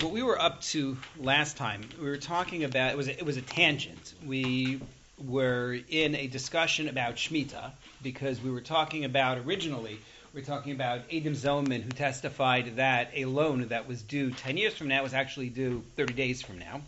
[0.00, 3.26] what we were up to last time, we were talking about it was a, it
[3.26, 4.14] was a tangent.
[4.24, 4.80] We
[5.18, 10.00] were in a discussion about Shemitah because we were talking about originally
[10.32, 14.56] we were talking about Adam Zellman who testified that a loan that was due 10
[14.56, 16.80] years from now was actually due 30 days from now.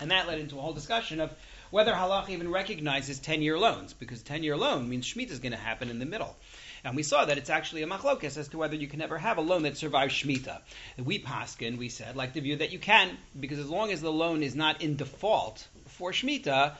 [0.00, 1.32] And that led into a whole discussion of
[1.70, 5.52] whether halach even recognizes 10 year loans because 10 year loan means Shemitah is going
[5.52, 6.36] to happen in the middle.
[6.84, 9.38] And we saw that it's actually a machlokes as to whether you can ever have
[9.38, 10.60] a loan that survives Shemitah.
[10.98, 14.12] We paskin, we said, like the view that you can, because as long as the
[14.12, 16.74] loan is not in default for Shemitah,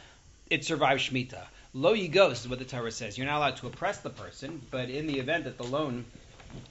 [0.51, 1.47] it survives Shemitah.
[1.75, 3.19] Lo yigos is what the Torah says.
[3.19, 6.05] You're not allowed to oppress the person, but in the event that the loan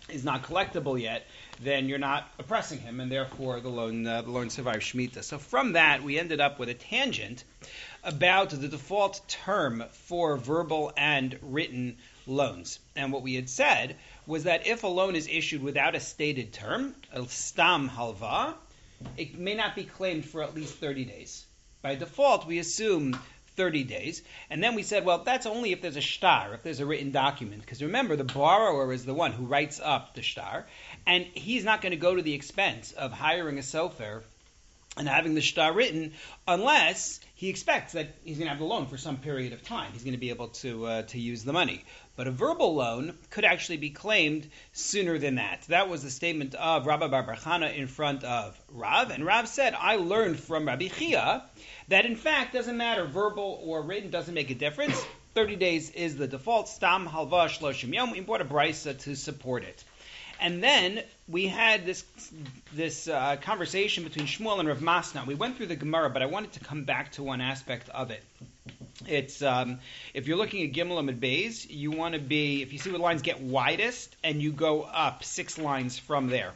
[0.09, 1.27] is not collectible yet,
[1.61, 5.23] then you're not oppressing him, and therefore the loan uh, the loan survives Shemitah.
[5.23, 7.43] So from that, we ended up with a tangent
[8.03, 12.79] about the default term for verbal and written loans.
[12.95, 13.95] And what we had said
[14.25, 18.53] was that if a loan is issued without a stated term, a stam halva,
[19.15, 21.45] it may not be claimed for at least 30 days.
[21.81, 23.19] By default, we assume
[23.55, 24.21] 30 days.
[24.49, 27.11] And then we said, well, that's only if there's a shtar, if there's a written
[27.11, 27.61] document.
[27.61, 30.65] Because remember, the borrower is the one who writes up the shtar,
[31.05, 34.21] and he's not going to go to the expense of hiring a sofer
[34.97, 36.13] and having the shtar written
[36.47, 39.91] unless he expects that he's going to have the loan for some period of time.
[39.93, 41.85] He's going to be able to uh, to use the money.
[42.15, 45.61] But a verbal loan could actually be claimed sooner than that.
[45.67, 49.75] That was the statement of Rabbi Bar Chana in front of Rav, and Rav said,
[49.77, 51.43] "I learned from Rabbi Chia
[51.89, 54.99] that in fact doesn't matter verbal or written doesn't make a difference.
[55.35, 56.67] 30 days is the default.
[56.67, 58.11] Stam halva shloshim yom.
[58.11, 59.83] We brought a brisa to support it."
[60.39, 62.05] And then we had this
[62.73, 65.25] this uh, conversation between Shmuel and Rav Masna.
[65.25, 68.11] We went through the Gemara, but I wanted to come back to one aspect of
[68.11, 68.23] it.
[69.05, 69.79] It's um,
[70.13, 72.99] if you're looking at Gimel and Bays, you want to be if you see where
[72.99, 76.51] the lines get widest, and you go up six lines from there.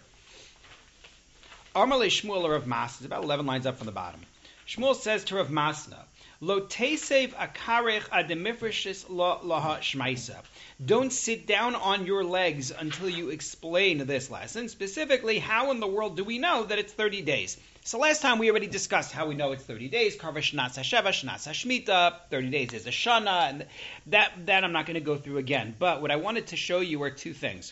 [1.76, 4.22] Armale Shmuel or Rav Masna is about 11 lines up from the bottom.
[4.68, 6.00] Shmuel says to Rav Masna,
[6.44, 10.38] Lo akarech ademifrishis laha shmaisa.
[10.84, 14.68] Don't sit down on your legs until you explain this lesson.
[14.68, 17.58] Specifically, how in the world do we know that it's 30 days?
[17.84, 20.18] So last time we already discussed how we know it's 30 days.
[20.18, 23.68] Karvash Nasa Sheva, Shnasa Shmita, 30 days is a Shana, and
[24.08, 25.76] that, that I'm not going to go through again.
[25.78, 27.72] But what I wanted to show you are two things.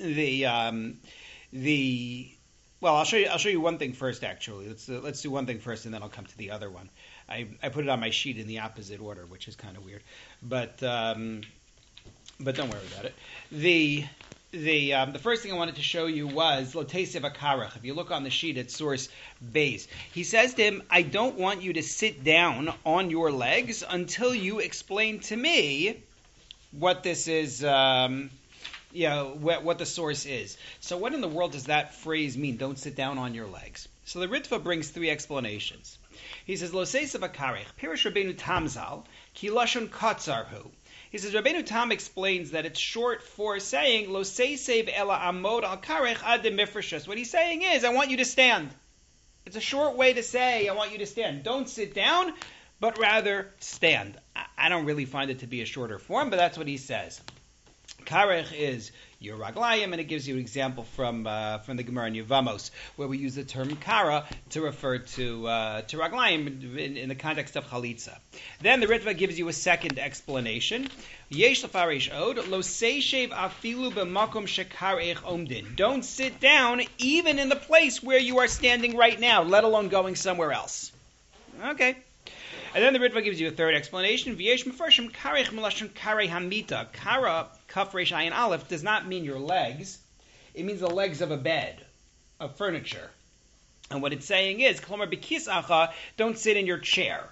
[0.00, 0.98] The, um,
[1.52, 2.28] the,
[2.80, 3.26] well, I'll show you.
[3.26, 4.22] I'll show you one thing first.
[4.22, 6.70] Actually, let's uh, let's do one thing first, and then I'll come to the other
[6.70, 6.88] one.
[7.28, 9.84] I, I put it on my sheet in the opposite order, which is kind of
[9.84, 10.02] weird,
[10.42, 11.42] but um,
[12.40, 13.14] but don't worry about it.
[13.52, 14.04] The
[14.50, 17.76] the um, the first thing I wanted to show you was Lotesiv Akarach.
[17.76, 19.08] If you look on the sheet at source
[19.52, 23.84] base, he says to him, "I don't want you to sit down on your legs
[23.86, 26.02] until you explain to me
[26.72, 28.30] what this is." Um,
[28.90, 30.56] what, what the source is.
[30.80, 32.56] So, what in the world does that phrase mean?
[32.56, 33.86] Don't sit down on your legs.
[34.06, 35.98] So, the Ritva brings three explanations.
[36.44, 40.70] He says, Lo seisa v'karech, Pirish Rabbeinu Tamzal, ki lashon katzarhu.
[41.10, 45.78] He says, Rabbeinu Tam explains that it's short for saying, Lo seisev ela amod al
[45.78, 48.70] karech ad What he's saying is, I want you to stand.
[49.46, 51.42] It's a short way to say, I want you to stand.
[51.42, 52.34] Don't sit down,
[52.80, 54.18] but rather stand.
[54.56, 57.20] I don't really find it to be a shorter form, but that's what he says.
[58.04, 62.06] Karech is your raglayim, and it gives you an example from uh, from the Gemara
[62.06, 62.24] in
[62.96, 67.16] where we use the term kara to refer to uh, to raglayim in, in, the
[67.16, 68.16] context of chalitza.
[68.60, 70.88] Then the Ritva gives you a second explanation.
[71.30, 72.62] Lo
[75.24, 75.76] omdin.
[75.76, 79.88] Don't sit down even in the place where you are standing right now, let alone
[79.88, 80.92] going somewhere else.
[81.62, 81.96] Okay.
[82.74, 84.36] And then the Ritva gives you a third explanation.
[86.28, 86.86] Hamita.
[86.92, 89.98] Kara kaf resh ayin aleph does not mean your legs.
[90.54, 91.84] It means the legs of a bed,
[92.40, 93.10] of furniture.
[93.90, 97.24] And what it's saying is, klomer acha, don't sit in your chair,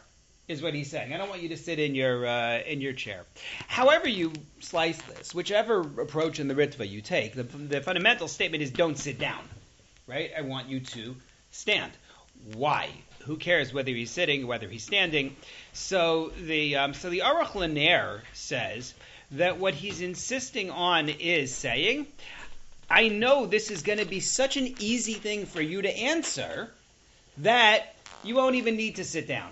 [0.48, 1.12] is what he's saying.
[1.12, 3.24] I don't want you to sit in your uh, in your chair.
[3.66, 8.62] However you slice this, whichever approach in the Ritva you take, the, the fundamental statement
[8.62, 9.44] is don't sit down,
[10.06, 10.30] right?
[10.36, 11.16] I want you to
[11.50, 11.92] stand.
[12.54, 12.90] Why?
[13.24, 15.34] Who cares whether he's sitting, whether he's standing?
[15.72, 18.94] So the um, so the Aruch LaNer says
[19.32, 22.06] that what he's insisting on is saying,
[22.88, 26.70] I know this is going to be such an easy thing for you to answer
[27.38, 29.50] that you won't even need to sit down.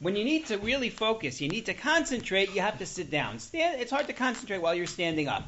[0.00, 3.38] When you need to really focus, you need to concentrate, you have to sit down.
[3.38, 5.44] Stand, it's hard to concentrate while you're standing up.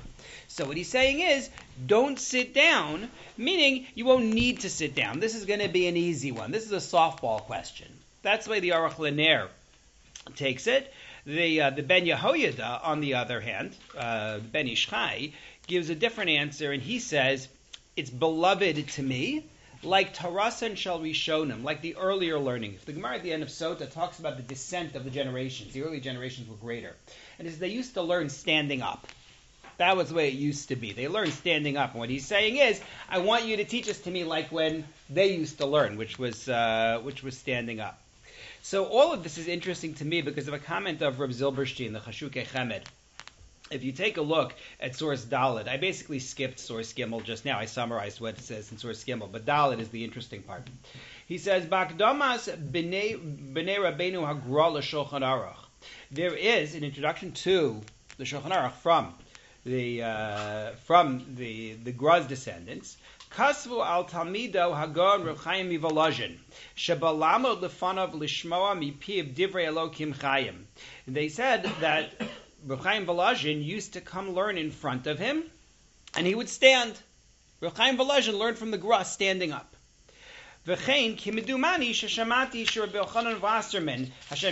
[0.47, 1.51] So what he's saying is,
[1.85, 5.19] don't sit down, meaning you won't need to sit down.
[5.19, 6.53] This is going to be an easy one.
[6.53, 7.89] This is a softball question.
[8.23, 9.49] That's the way the Aruch LaNer
[10.37, 10.93] takes it.
[11.27, 15.33] The uh, the Ben Yehoyada, on the other hand, uh, Ben Ish Chai,
[15.67, 17.49] gives a different answer, and he says
[17.97, 19.45] it's beloved to me
[19.85, 22.79] like Tarasan shall Rishonim, like the earlier learning.
[22.85, 25.73] The Gemara at the end of Sota talks about the descent of the generations.
[25.73, 26.95] The early generations were greater.
[27.39, 29.07] And as they used to learn standing up.
[29.77, 30.93] That was the way it used to be.
[30.93, 31.93] They learned standing up.
[31.93, 34.85] And what he's saying is, I want you to teach us to me like when
[35.11, 38.01] they used to learn, which was, uh, which was standing up.
[38.67, 41.93] So all of this is interesting to me because of a comment of Reb Zilberstein,
[41.93, 42.81] the Chashuke Chemed.
[43.71, 47.59] If you take a look at source Dalit, I basically skipped source Gimel just now.
[47.59, 50.63] I summarized what it says in source Gimel, but Dalit is the interesting part.
[51.29, 53.19] He says, Bakdamas b'nei
[53.53, 54.81] Rabbeinu hagra
[55.21, 55.57] aruch.
[56.11, 57.83] There is an introduction to
[58.17, 59.13] the Shulchan Aruch from
[59.67, 62.97] the uh, from the the Gra's descendants.
[63.37, 64.05] Kasvu al
[64.75, 65.69] Hagon Chaim
[68.13, 69.35] lishmoa mipiv
[70.15, 70.65] Chayim.
[71.09, 72.13] They said that
[72.65, 75.43] Reb Chaim Volozhin used to come learn in front of him,
[76.17, 76.95] and he would stand.
[77.61, 79.75] Reb Chaim Volozhin learned from the Gra standing up.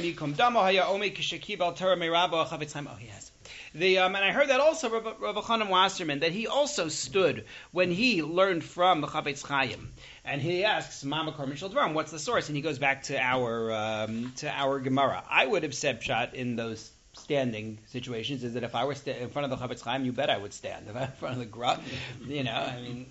[0.02, 3.31] Yikum damo haya omi kishakibal Torah meirabo chavetz Oh, yes.
[3.74, 7.46] The, um, and I heard that also Rabbi, Rabbi Chanan Wasserman that he also stood
[7.70, 9.92] when he learned from the Chofetz Chaim,
[10.24, 12.48] and he asks Mama Korban Dvarim, what's the source?
[12.48, 15.24] And he goes back to our um, to our Gemara.
[15.28, 19.20] I would have said shot in those standing situations is that if I were sta-
[19.20, 20.86] in front of the Chofetz Chaim, you bet I would stand.
[20.90, 21.80] If I'm in front of the Gra,
[22.26, 23.06] you know, I mean,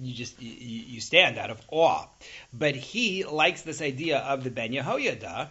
[0.00, 2.06] you just you, you stand out of awe.
[2.52, 5.48] But he likes this idea of the Ben Yehoyada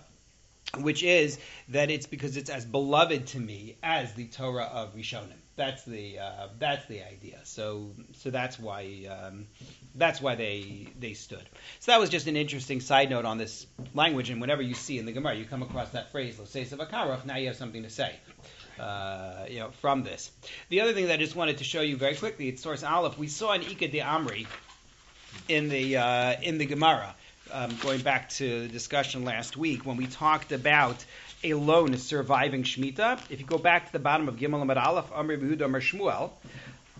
[0.75, 5.31] which is that it's because it's as beloved to me as the Torah of Rishonim.
[5.55, 7.39] That's the uh, that's the idea.
[7.43, 9.47] So so that's why um,
[9.95, 11.43] that's why they they stood.
[11.79, 13.65] So that was just an interesting side note on this
[13.95, 14.29] language.
[14.29, 17.47] And whenever you see in the Gemara, you come across that phrase "Lo now you
[17.47, 18.15] have something to say.
[18.79, 20.29] Uh, you know, from this.
[20.69, 23.17] The other thing that I just wanted to show you very quickly, it's source Aleph.
[23.17, 24.45] We saw an Ika de Amri
[25.49, 27.15] in the uh, in the Gemara
[27.51, 31.03] um, going back to the discussion last week when we talked about
[31.43, 33.19] a loan surviving Shemitah.
[33.29, 36.31] If you go back to the bottom of Gimel Amad Aleph, Amr Yehuda Amr Shmuel,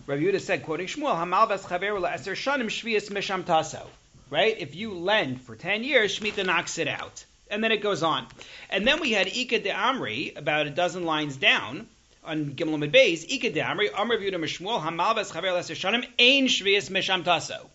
[0.06, 3.86] Rabbi Yehuda said, quoting Shmuel, Hamal Bas Chaveru Shanim Shvias Misham Taso.
[4.30, 4.56] Right?
[4.58, 7.24] If you lend for 10 years, Shemitah knocks it out.
[7.50, 8.26] And then it goes on.
[8.70, 11.88] And then we had Ika de Amri, about a dozen lines down,
[12.24, 16.06] on Gimel Amid Beis, Ika de Amri, Amr Yehuda Shmuel, Hamal Bas Chaveru La'aser Shanim,
[16.18, 17.66] Ein Shvias Misham Taso.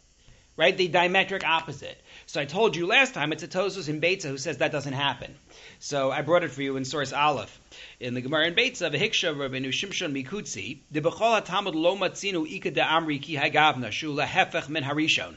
[0.56, 0.76] Right?
[0.76, 2.00] The diametric opposite.
[2.26, 4.94] So I told you last time it's a Tosfos in Beitza who says that doesn't
[4.94, 5.36] happen.
[5.80, 7.60] So I brought it for you in source Aleph.
[8.00, 12.72] In the Gemara in Beitza, V'hiksha Rabbeinu Shimshon Mikutzi, the Bechol HaTamud Lo Matzinu Ika
[12.72, 15.36] de Amri Ki Hagavna Shula Hefech Min Harishon.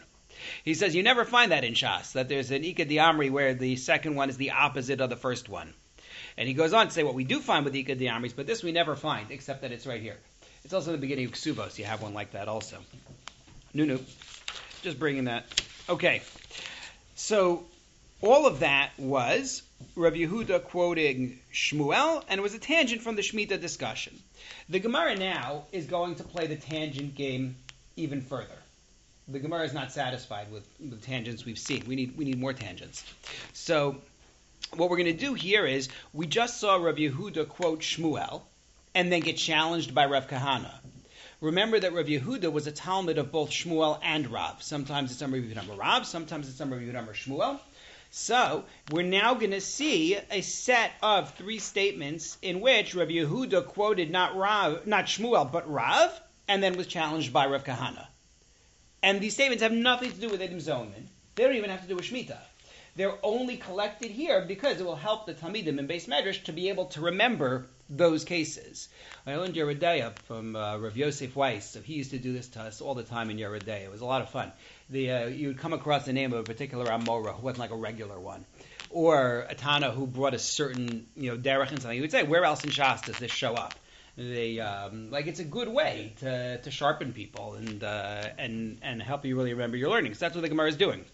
[0.64, 3.54] He says you never find that in Shas, that there's an Ika de Amri where
[3.54, 5.74] the second one is the opposite of the first one.
[6.36, 8.46] And he goes on to say what we do find with Ika de Amris, but
[8.46, 10.18] this we never find, except that it's right here.
[10.64, 11.78] It's also in the beginning of Ksubos.
[11.78, 12.78] You have one like that also.
[13.72, 14.00] Nunu.
[14.82, 15.46] Just bringing that.
[15.88, 16.22] Okay.
[17.16, 17.64] So
[18.20, 19.62] all of that was
[19.94, 24.18] Rabbi Yehuda quoting Shmuel, and it was a tangent from the Shemitah discussion.
[24.68, 27.56] The Gemara now is going to play the tangent game
[27.96, 28.58] even further.
[29.28, 31.84] The Gemara is not satisfied with the tangents we've seen.
[31.86, 33.02] We need we need more tangents.
[33.54, 33.96] So
[34.74, 38.42] what we're going to do here is we just saw Rabbi Yehuda quote Shmuel
[38.94, 40.72] and then get challenged by Rav Kahana.
[41.42, 44.62] Remember that Rav Yehuda was a Talmid of both Shmuel and Rav.
[44.62, 47.60] Sometimes it's under Yehuda Rav, sometimes it's under Yehuda Shmuel.
[48.10, 53.66] So we're now going to see a set of three statements in which Rav Yehuda
[53.66, 58.06] quoted not Rav, not Shmuel, but Rav, and then was challenged by Rav Kahana.
[59.02, 61.04] And these statements have nothing to do with Edim Zoman.
[61.34, 62.38] They don't even have to do with Shemitah.
[62.96, 66.70] They're only collected here because it will help the Talmidim and base Medrash to be
[66.70, 68.88] able to remember those cases.
[69.26, 72.60] I learned De'ah from uh, Rav Yosef Weiss, so he used to do this to
[72.62, 73.84] us all the time in De'ah.
[73.84, 74.50] It was a lot of fun.
[74.88, 77.70] The, uh, you would come across the name of a particular Amora who wasn't like
[77.70, 78.46] a regular one,
[78.88, 81.96] or a Tana who brought a certain you know derech and something.
[81.96, 83.74] You would say, where else in Shas does this show up?
[84.16, 89.02] They um, like it's a good way to, to sharpen people and uh, and and
[89.02, 90.14] help you really remember your learning.
[90.14, 91.04] So that's what the Gemara is doing.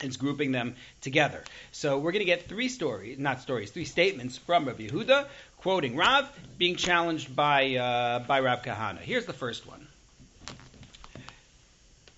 [0.00, 1.42] It's grouping them together.
[1.72, 5.26] So we're going to get three stories, not stories, three statements from Rav Yehuda,
[5.58, 8.98] quoting Rav, being challenged by uh, by Rav Kahana.
[8.98, 9.86] Here's the first one.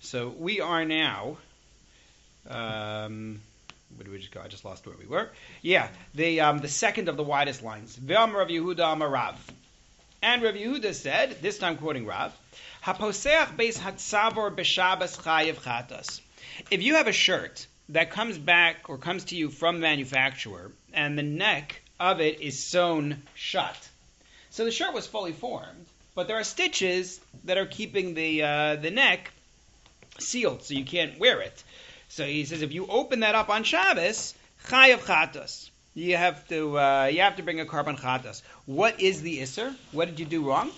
[0.01, 1.37] So we are now.
[2.49, 3.41] Um,
[3.95, 4.41] where did we just go?
[4.41, 5.29] I just lost where we were.
[5.61, 7.97] Yeah, the um, the second of the widest lines.
[7.97, 9.35] V'am Rav Yehuda Amarav.
[10.23, 12.31] And Rav Yehuda said, this time quoting Rav,
[12.83, 16.21] Haposeach beis hatzavor b'shabas chayev chatas.
[16.69, 20.71] If you have a shirt that comes back or comes to you from the manufacturer,
[20.93, 23.77] and the neck of it is sewn shut.
[24.49, 28.75] So the shirt was fully formed, but there are stitches that are keeping the uh,
[28.75, 29.31] the neck
[30.19, 31.63] sealed, so you can't wear it.
[32.09, 34.33] So he says if you open that up on Shabbos,
[34.65, 35.69] chayav chatos.
[35.93, 38.41] You have to uh, you have to bring a korban chatos.
[38.65, 39.75] What is the isser?
[39.91, 40.71] What did you do wrong?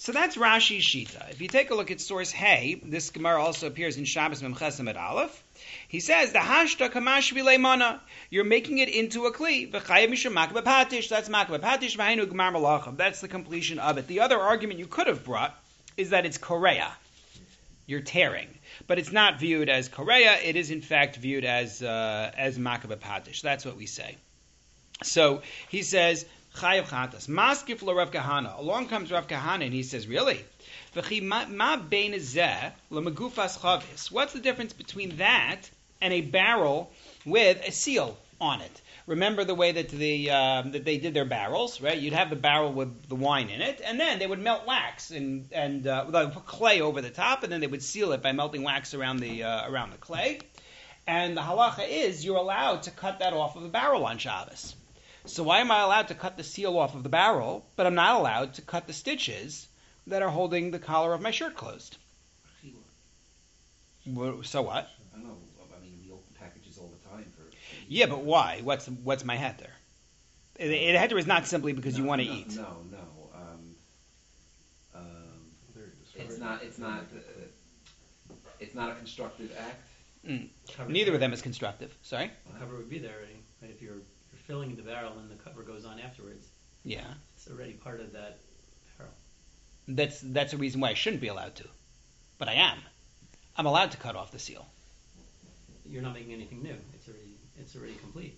[0.00, 1.28] So that's Rashi's Shita.
[1.30, 4.88] If you take a look at source Hey, this Gemara also appears in Shabbos Memchesem
[4.88, 5.42] at Aleph.
[5.88, 8.00] He says the hashta kamash mana.
[8.30, 9.70] You're making it into a kli.
[9.70, 12.96] That's malachim.
[12.96, 14.06] That's the completion of it.
[14.06, 15.54] The other argument you could have brought
[15.96, 16.92] is that it's korea.
[17.86, 18.48] You're tearing,
[18.86, 20.38] but it's not viewed as korea.
[20.42, 23.40] It is in fact viewed as uh, as makeh b'patish.
[23.40, 24.16] That's what we say.
[25.02, 26.26] So he says
[26.58, 27.28] Chayav Chatas.
[27.28, 28.58] Maskif Rav Kahana.
[28.58, 30.44] Along comes Rav Kahana and he says, really?
[34.10, 36.90] What's the difference between that and a barrel
[37.24, 38.80] with a seal on it?
[39.06, 41.96] Remember the way that the um, that they did their barrels, right?
[41.96, 45.10] You'd have the barrel with the wine in it, and then they would melt wax
[45.10, 48.32] and and uh, put clay over the top, and then they would seal it by
[48.32, 50.40] melting wax around the uh, around the clay.
[51.06, 54.74] And the halacha is you're allowed to cut that off of a barrel on Shabbos.
[55.24, 57.94] So why am I allowed to cut the seal off of the barrel, but I'm
[57.94, 59.67] not allowed to cut the stitches
[60.08, 61.96] that are holding the collar of my shirt closed?
[64.42, 64.88] So what?
[65.14, 65.36] I know.
[65.76, 67.54] I mean, we open packages all the time for.
[67.88, 68.60] Yeah, but why?
[68.62, 69.70] What's what's my heter?
[70.56, 72.56] The heter is not simply because no, you want to no, eat.
[72.56, 72.98] No, no.
[73.34, 73.74] Um,
[74.94, 75.82] um,
[76.16, 76.62] it's not.
[76.62, 77.00] It's not.
[77.14, 79.88] Uh, it's not a constructive act.
[80.26, 80.48] Mm.
[80.88, 81.94] Neither of them is constructive.
[82.02, 82.30] Sorry.
[82.52, 83.40] The cover would be there already.
[83.62, 83.70] Right?
[83.70, 84.02] If you're
[84.46, 86.48] filling the barrel and the cover goes on afterwards.
[86.84, 87.04] Yeah.
[87.36, 88.47] It's already part of that barrel.
[89.88, 91.64] That's that's a reason why I shouldn't be allowed to,
[92.38, 92.78] but I am.
[93.56, 94.66] I'm allowed to cut off the seal.
[95.86, 96.76] You're not making anything new.
[96.94, 98.36] It's already it's already complete.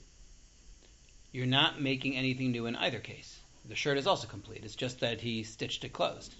[1.33, 3.39] You're not making anything new in either case.
[3.69, 4.65] The shirt is also complete.
[4.65, 6.35] It's just that he stitched it closed.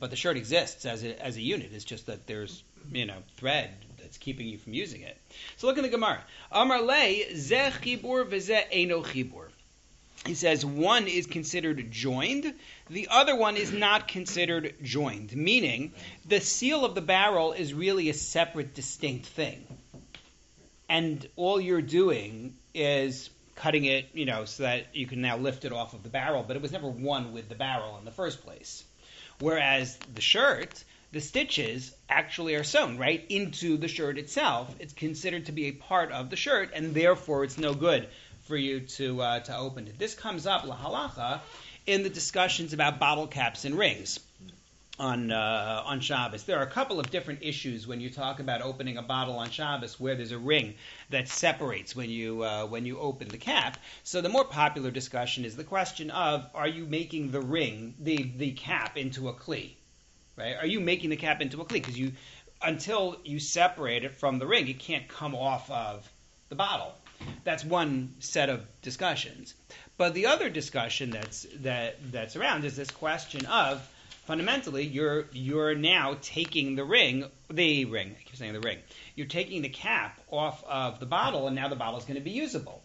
[0.00, 1.70] But the shirt exists as a, as a unit.
[1.72, 2.62] It's just that there's
[2.92, 5.16] you know thread that's keeping you from using it.
[5.56, 6.22] So look in the Gemara.
[6.50, 9.47] Amar le zeh chibur v'zeh eno chibur.
[10.26, 12.52] He says one is considered joined,
[12.90, 15.92] the other one is not considered joined, meaning
[16.26, 19.66] the seal of the barrel is really a separate, distinct thing.
[20.88, 25.64] And all you're doing is cutting it, you know, so that you can now lift
[25.64, 28.10] it off of the barrel, but it was never one with the barrel in the
[28.10, 28.84] first place.
[29.40, 30.82] Whereas the shirt,
[31.12, 34.74] the stitches actually are sewn right into the shirt itself.
[34.78, 38.08] It's considered to be a part of the shirt, and therefore it's no good
[38.48, 39.98] for you to uh, to open it.
[39.98, 41.40] This comes up la lahalacha
[41.86, 44.18] in the discussions about bottle caps and rings
[44.98, 46.44] on uh, on Shabbos.
[46.44, 49.50] There are a couple of different issues when you talk about opening a bottle on
[49.50, 50.74] Shabbos, where there's a ring
[51.10, 53.76] that separates when you uh, when you open the cap.
[54.02, 58.32] So the more popular discussion is the question of: Are you making the ring, the
[58.36, 59.74] the cap, into a kli?
[60.36, 60.56] right?
[60.56, 61.74] Are you making the cap into a kli?
[61.74, 62.12] Because you,
[62.62, 66.10] until you separate it from the ring, it can't come off of
[66.48, 66.94] the bottle.
[67.44, 69.54] That's one set of discussions.
[69.96, 73.86] But the other discussion that's that that's around is this question of
[74.26, 78.14] fundamentally you're you're now taking the ring, the ring.
[78.18, 78.78] I keep saying the ring.
[79.16, 82.20] You're taking the cap off of the bottle, and now the bottle is going to
[82.20, 82.82] be usable.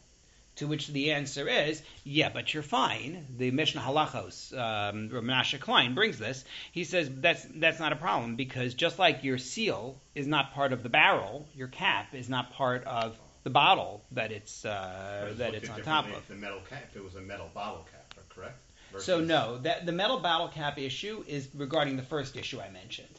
[0.58, 3.26] To which the answer is, yeah, but you're fine.
[3.38, 6.46] The Mishnah Halachos, um, Menashe Klein brings this.
[6.72, 10.72] He says that's that's not a problem because just like your seal is not part
[10.72, 15.54] of the barrel, your cap is not part of the bottle that it's uh, that
[15.54, 16.28] it's on top of.
[16.28, 16.84] The metal cap.
[16.90, 18.58] If It was a metal bottle cap, correct?
[18.92, 22.70] Versus so no, that the metal bottle cap issue is regarding the first issue I
[22.70, 23.10] mentioned,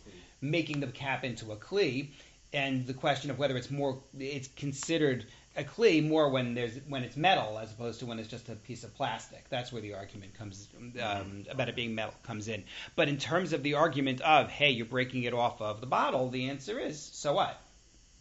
[0.41, 2.09] making the cap into a kli,
[2.53, 5.27] and the question of whether it's more it's considered
[5.57, 8.55] a kli more when there's when it's metal as opposed to when it's just a
[8.55, 9.49] piece of plastic.
[9.51, 10.69] That's where the argument comes
[11.03, 12.65] um, about it being metal comes in.
[12.97, 16.31] But in terms of the argument of hey, you're breaking it off of the bottle,
[16.31, 17.61] the answer is so what?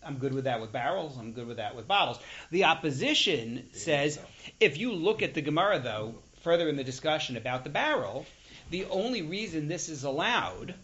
[0.06, 1.18] I'm good with that with barrels.
[1.18, 2.20] I'm good with that with bottles.
[2.52, 4.20] The opposition says
[4.60, 8.26] if you look at the Gemara though further in the discussion about the barrel,
[8.70, 10.76] the only reason this is allowed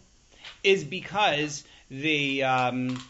[0.62, 3.02] is because the um,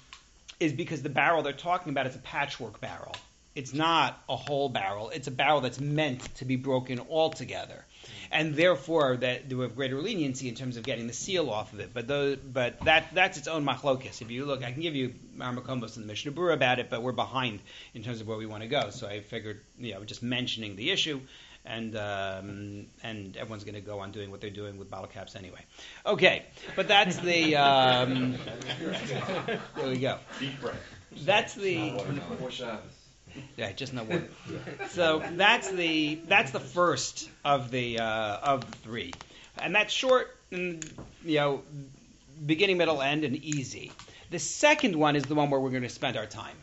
[0.59, 3.14] is because the barrel they're talking about is a patchwork barrel
[3.55, 5.11] it's not a whole barrel.
[5.11, 7.85] It's a barrel that's meant to be broken altogether,
[8.32, 11.80] and therefore that there have greater leniency in terms of getting the seal off of
[11.80, 11.90] it.
[11.92, 14.22] But those, but that that's its own machlokis.
[14.22, 17.02] If you look, I can give you Marmakombos and the Mishnah Berurah about it, but
[17.02, 17.60] we're behind
[17.94, 18.90] in terms of where we want to go.
[18.90, 21.20] So I figured, you know, just mentioning the issue.
[21.62, 25.37] And um, and everyone's going to go on doing what they're doing with bottle caps
[25.37, 25.60] anyway.
[26.06, 28.34] Okay, but that's the um,
[29.76, 30.16] there we go.
[30.38, 30.80] Deep breath.
[31.12, 32.00] That's the
[33.56, 34.28] yeah, just no word.
[34.90, 39.12] So that's the that's the first of the uh, of the three,
[39.58, 40.84] and that's short and
[41.25, 41.62] you know
[42.44, 43.92] beginning, middle, end, and easy.
[44.30, 46.56] The second one is the one where we're going to spend our time.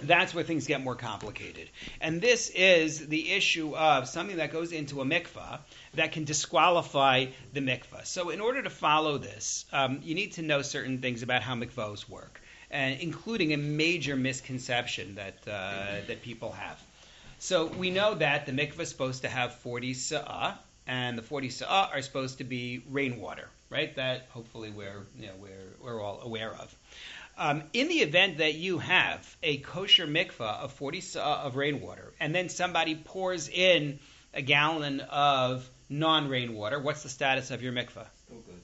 [0.00, 1.70] That's where things get more complicated.
[2.00, 5.60] And this is the issue of something that goes into a mikvah
[5.94, 8.04] that can disqualify the mikvah.
[8.04, 11.54] So, in order to follow this, um, you need to know certain things about how
[11.54, 12.42] mikvahs work,
[12.76, 16.78] and including a major misconception that uh, that people have.
[17.38, 21.48] So, we know that the mikvah is supposed to have 40 sa'ah, and the 40
[21.48, 23.94] sa'ah are supposed to be rainwater, right?
[23.96, 26.76] That hopefully we're you know we're we're all aware of.
[27.38, 32.12] Um, in the event that you have a kosher mikvah of 40 sa'ah of rainwater,
[32.20, 33.98] and then somebody pours in
[34.34, 38.06] a gallon of non-rainwater, what's the status of your mikvah?
[38.24, 38.60] Still good.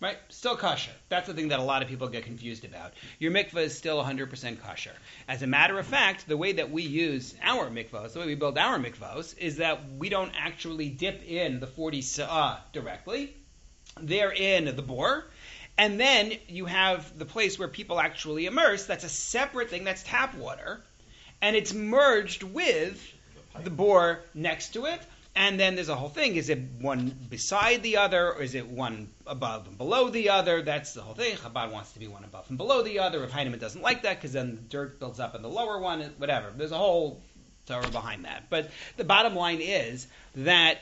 [0.00, 0.16] Right?
[0.28, 0.92] Still kosher.
[1.08, 2.92] That's the thing that a lot of people get confused about.
[3.18, 4.92] Your mikvah is still 100% kosher.
[5.26, 8.36] As a matter of fact, the way that we use our mikvahs, the way we
[8.36, 13.34] build our mikvahs, is that we don't actually dip in the 40 sa'ah uh, directly.
[14.00, 15.24] They're in the bore,
[15.76, 18.86] and then you have the place where people actually immerse.
[18.86, 19.82] That's a separate thing.
[19.82, 20.80] That's tap water.
[21.42, 23.00] And it's merged with
[23.62, 25.00] the bore next to it.
[25.40, 26.34] And then there's a whole thing.
[26.34, 30.62] Is it one beside the other, or is it one above and below the other?
[30.62, 31.36] That's the whole thing.
[31.36, 33.22] Chabad wants to be one above and below the other.
[33.22, 36.00] If Heinemann doesn't like that, because then the dirt builds up in the lower one,
[36.18, 36.52] whatever.
[36.56, 37.22] There's a whole
[37.68, 38.50] Torah behind that.
[38.50, 40.78] But the bottom line is that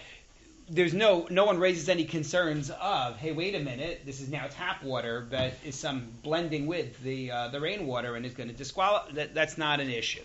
[0.70, 4.48] there's no no one raises any concerns of hey wait a minute this is now
[4.50, 8.54] tap water that is some blending with the uh, the rainwater and is going to
[8.54, 10.24] disqualify that, that's not an issue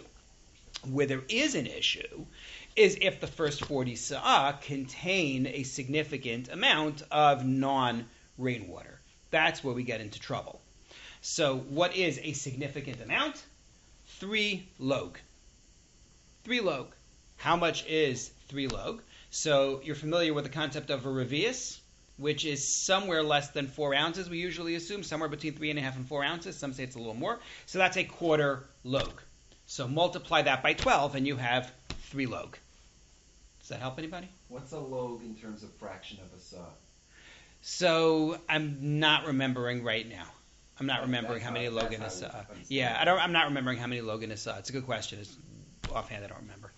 [0.90, 2.26] where there is an issue
[2.76, 8.06] is if the first 40 sa'ah contain a significant amount of non
[8.38, 9.00] rainwater
[9.30, 10.62] that's where we get into trouble
[11.22, 13.44] so what is a significant amount
[14.20, 15.18] three log
[16.44, 16.88] three log
[17.38, 19.02] how much is three log
[19.34, 21.80] so you're familiar with the concept of a revius,
[22.18, 24.30] which is somewhere less than four ounces.
[24.30, 26.58] We usually assume somewhere between three and a half and four ounces.
[26.58, 27.40] Some say it's a little more.
[27.66, 29.22] So that's a quarter log.
[29.68, 31.72] So multiply that by 12 and you have
[32.10, 32.58] three log.
[33.62, 34.28] Does that help anybody?
[34.50, 36.66] What's a log in terms of fraction of a sa'ah?
[37.62, 40.26] So I'm not remembering right now.
[40.80, 42.46] I'm not remembering how many how- log in a sa'ah.
[42.68, 42.98] Yeah.
[43.00, 43.20] I don't.
[43.20, 44.58] I'm not remembering how many log in a sa'ah.
[44.60, 45.20] It's a good question.
[45.20, 45.36] It's
[45.94, 46.26] offhand.
[46.26, 46.72] I don't remember.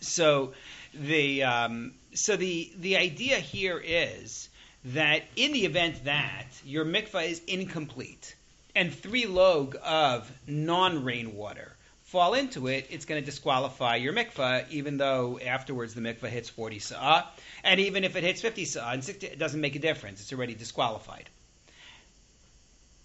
[0.00, 0.54] So
[0.94, 4.48] the um, so the the idea here is
[4.86, 8.34] that in the event that your mikvah is incomplete
[8.74, 11.76] and three log of non-rainwater
[12.12, 16.50] fall into it, it's going to disqualify your mikvah, even though afterwards the mikvah hits
[16.50, 17.26] 40 sa'ah.
[17.64, 20.20] And even if it hits 50 sa'ah and 60, it doesn't make a difference.
[20.20, 21.30] It's already disqualified.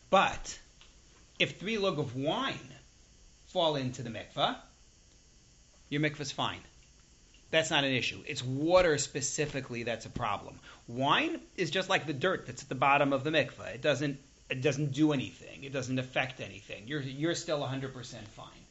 [0.09, 0.59] But
[1.39, 2.73] if three log of wine
[3.47, 4.57] fall into the mikvah,
[5.87, 6.59] your mikvah's fine.
[7.49, 8.21] That's not an issue.
[8.27, 10.59] It's water specifically that's a problem.
[10.89, 13.73] Wine is just like the dirt that's at the bottom of the mikvah.
[13.73, 15.63] It doesn't it doesn't do anything.
[15.63, 16.89] It doesn't affect anything.
[16.89, 17.93] You're you're still 100%
[18.35, 18.66] fine.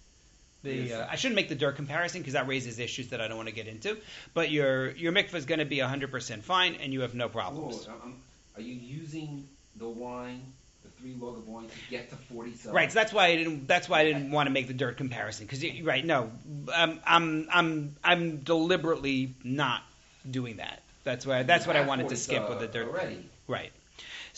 [0.66, 0.92] The Yes.
[0.92, 3.48] uh, I shouldn't make the dirt comparison because that raises issues that I don't want
[3.48, 3.96] to get into.
[4.35, 7.87] But your your mikvah is going to be 100% fine and you have no problems.
[7.87, 8.20] I'm-
[8.57, 10.40] are you using the wine,
[10.83, 12.74] the three log of wine, to get to forty-seven.
[12.74, 13.68] Right, so that's why I didn't.
[13.68, 16.31] That's why I didn't want to make the dirt comparison because right, no,
[16.74, 19.83] um, I'm I'm I'm deliberately not
[20.29, 20.83] doing that.
[21.05, 22.88] That's why that's You what I wanted to skip with the dirt.
[22.88, 23.24] Already.
[23.46, 23.72] Right.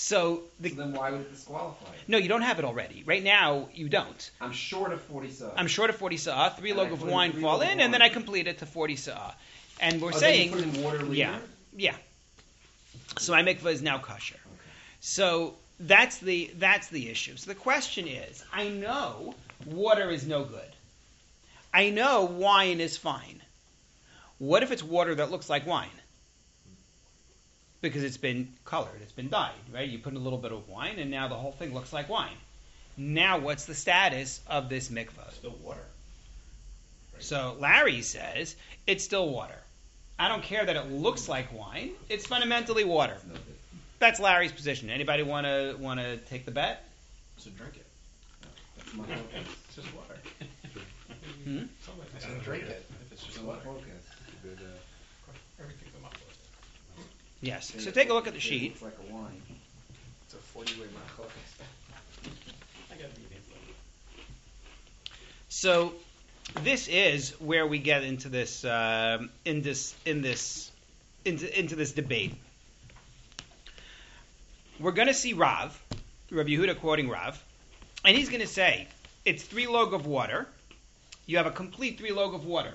[0.01, 1.99] So the so then why would it disqualify it?
[2.07, 3.03] no, you don't have it already.
[3.05, 4.31] Right now, you don't.
[4.41, 5.53] I'm short of 40 sa'ah.
[5.57, 6.51] I'm short of 40 sa'ah.
[6.57, 8.01] Three log of wine fall in, and then.
[8.01, 9.35] I complete it to 40 sa'ah.
[9.81, 11.15] And we're Oh, saying, you put in water later?
[11.15, 11.39] yeah,
[11.77, 11.97] yeah.
[13.19, 14.37] So my mikvah is now kosher.
[14.37, 14.71] Okay.
[15.01, 17.37] So that's the that's the issue.
[17.37, 19.35] So the question is, I know
[19.67, 20.71] water is no good.
[21.75, 23.43] I know wine is fine.
[24.39, 25.91] What if it's water that looks like wine?
[27.81, 29.88] Because it's been colored, it's been dyed, right?
[29.88, 32.09] You put in a little bit of wine, and now the whole thing looks like
[32.09, 32.37] wine.
[32.97, 35.33] Now, what's the status of this mikvah?
[35.33, 35.85] Still water.
[37.21, 39.59] So Larry says it's still water.
[40.19, 41.91] I don't care that it looks like wine.
[42.09, 43.17] It's fundamentally water.
[43.31, 43.41] It's.
[44.01, 44.91] That's Larry's position.
[44.91, 46.85] Anybody want to want to take the bet?
[47.37, 47.87] So drink it.
[48.77, 49.21] That's.
[49.67, 50.17] It's just water.
[51.45, 51.62] Hmm?
[52.19, 53.61] So drink it if it's just water.
[53.64, 53.98] focus.
[57.40, 57.72] Yes.
[57.79, 58.81] So take a look at the sheet.
[58.81, 59.42] looks like a wine.
[60.24, 61.27] It's a 40 way muffler.
[62.92, 63.20] I got the.
[65.48, 65.94] So
[66.62, 70.70] this is where we get into this um in this in this
[71.24, 72.35] into into this debate.
[74.81, 75.81] We're going to see Rav,
[76.31, 77.42] Rav Yehuda quoting Rav,
[78.05, 78.87] and he's going to say
[79.24, 80.46] it's three log of water.
[81.27, 82.74] You have a complete three log of water,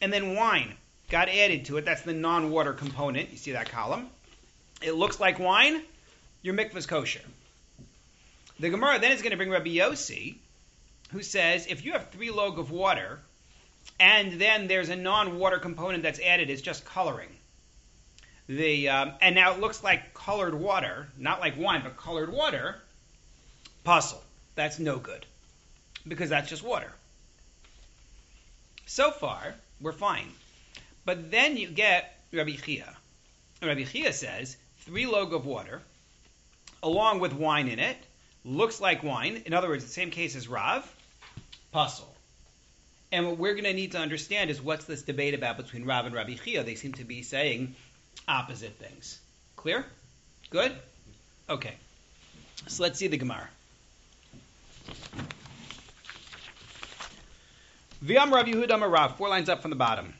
[0.00, 0.76] and then wine
[1.10, 1.84] got added to it.
[1.84, 3.30] That's the non-water component.
[3.30, 4.08] You see that column?
[4.82, 5.82] It looks like wine.
[6.42, 7.20] Your mikvah's kosher.
[8.60, 10.36] The Gemara then is going to bring Rabbi Yossi,
[11.10, 13.18] who says if you have three log of water,
[13.98, 17.30] and then there's a non-water component that's added, it's just coloring.
[18.46, 22.76] The um, and now it looks like colored water, not like wine, but colored water.
[23.84, 24.22] Pasul.
[24.54, 25.26] That's no good
[26.06, 26.92] because that's just water.
[28.86, 30.28] So far, we're fine.
[31.04, 32.96] But then you get Rabbi Chia.
[33.62, 35.82] Rabbi Chia says three log of water,
[36.82, 37.96] along with wine in it,
[38.44, 39.42] looks like wine.
[39.46, 40.90] In other words, the same case as Rav,
[41.72, 42.14] pasul.
[43.12, 46.06] And what we're going to need to understand is what's this debate about between Rav
[46.06, 46.64] and Rabbi Chia?
[46.64, 47.74] They seem to be saying
[48.26, 49.20] opposite things.
[49.56, 49.84] Clear?
[50.50, 50.72] Good?
[51.48, 51.74] Okay.
[52.66, 53.48] So let's see the Gemara.
[58.04, 60.12] V'am Rav Yehuda Rav, four lines up from the bottom.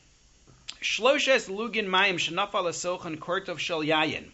[0.85, 4.31] Shloshes lugin mayim shenafal asochan kortov shel yayin.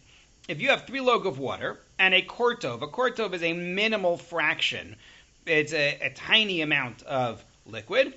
[0.49, 4.17] If you have three log of water and a kortov, a kortov is a minimal
[4.17, 4.97] fraction.
[5.45, 8.13] It's a, a tiny amount of liquid.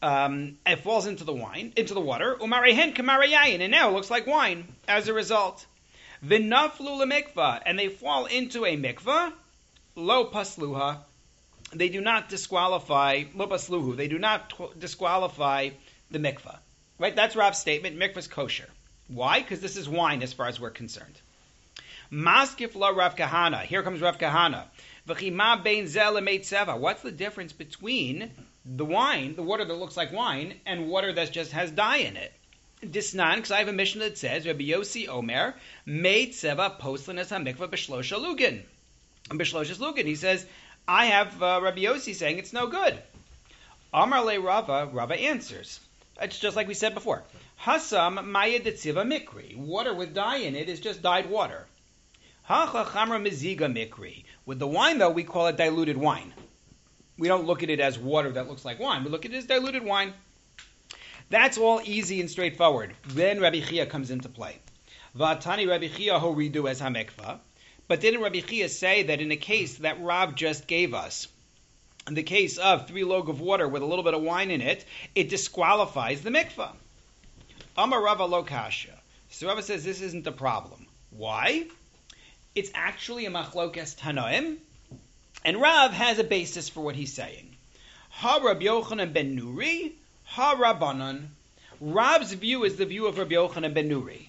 [0.00, 2.34] Um, it falls into the wine, into the water.
[2.40, 4.64] Umarehen kamarayayin, and now it looks like wine.
[4.88, 5.66] As a result,
[6.24, 9.34] v'naflu lemikva, and they fall into a mikvah.
[9.96, 10.96] Lo pasluha,
[11.74, 13.98] they do not disqualify lo pasluhu.
[13.98, 15.68] They do not disqualify
[16.10, 16.56] the mikvah.
[17.02, 17.16] Right?
[17.16, 17.98] That's Rav's statement.
[17.98, 18.68] Mikvah's kosher.
[19.08, 19.40] Why?
[19.40, 21.20] Because this is wine, as far as we're concerned.
[22.12, 23.62] Maskif la Rav Kahana.
[23.62, 24.66] Here comes Rav Kahana.
[25.08, 26.14] V'chima bein zel.
[26.78, 28.30] What's the difference between
[28.64, 32.16] the wine, the water that looks like wine, and water that just has dye in
[32.16, 32.32] it?
[32.84, 37.68] Disnan, because I have a mission that says Rabbi Yossi Omer made seva poslinas hamikva
[37.68, 38.62] b'shlosha lugin.
[39.28, 40.06] B'shlosha lugin.
[40.06, 40.46] He says
[40.86, 42.96] I have uh, Rabbi Yossi saying it's no good.
[43.92, 44.88] Amar le Rava.
[44.92, 45.80] Rava answers.
[46.20, 47.22] It's just like we said before.
[47.62, 49.56] Hasam maya detziva mikri.
[49.56, 51.66] Water with dye in it is just dyed water.
[52.42, 54.24] Hacha chamra miziga mikri.
[54.44, 56.34] With the wine, though, we call it diluted wine.
[57.18, 59.04] We don't look at it as water that looks like wine.
[59.04, 60.12] We look at it as diluted wine.
[61.30, 62.94] That's all easy and straightforward.
[63.06, 64.58] Then Rabbi Chia comes into play.
[65.16, 67.38] Vatani Rabbi Chia ho redo as hamekva.
[67.88, 71.28] But didn't Rabbi Chia say that in a case that Rav just gave us,
[72.06, 74.60] in the case of three log of water with a little bit of wine in
[74.60, 74.84] it,
[75.14, 76.72] it disqualifies the mikvah?
[77.76, 78.98] Amar Rava lo kasha.
[79.30, 80.86] So Rava says this isn't the problem.
[81.10, 81.66] Why?
[82.54, 84.58] It's actually a machlokes tanoim,
[85.44, 87.56] and Rav has a basis for what he's saying.
[88.10, 89.92] Ha Rabbi Yochanan ben Nuri,
[90.24, 91.28] ha Rabbanan.
[91.80, 94.26] Rav's view is the view of Rabbi Yochanan ben Nuri.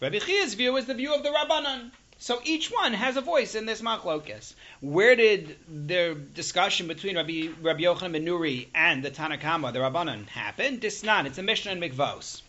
[0.00, 1.90] Rabbi Chia's view is the view of the Rabbanan.
[2.24, 4.54] So each one has a voice in this machlokes.
[4.80, 10.26] Where did the discussion between Rabbi, Rabbi Yochanan ben Nuri and the Tanakama, the Rabbanan,
[10.28, 10.80] happen?
[10.80, 12.40] Disnan, it's a Mishnah in Mikvos.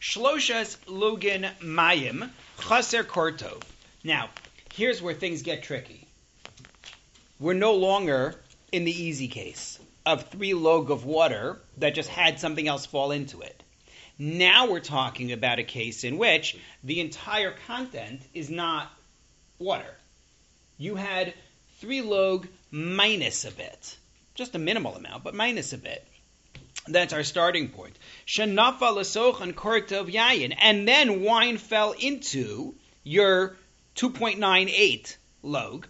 [0.00, 2.30] Shloshas lugin mayim
[2.68, 3.62] chaser kortov.
[4.02, 4.30] Now,
[4.74, 6.08] here's where things get tricky.
[7.38, 8.34] We're no longer
[8.72, 13.12] in the easy case of three log of water that just had something else fall
[13.12, 13.62] into it.
[14.16, 18.92] Now we're talking about a case in which the entire content is not
[19.58, 19.96] water.
[20.78, 21.34] You had
[21.80, 23.96] three log minus a bit,
[24.36, 26.06] just a minimal amount, but minus a bit.
[26.86, 27.98] That's our starting point.
[28.26, 33.56] Shanafa lasochan kortov yayin, and then wine fell into your
[33.96, 35.88] 2.98 log,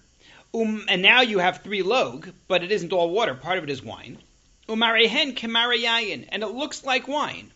[0.55, 3.35] um, and now you have three log, but it isn't all water.
[3.35, 4.17] Part of it is wine.
[4.69, 7.51] Umarehen kemare yayin, and it looks like wine.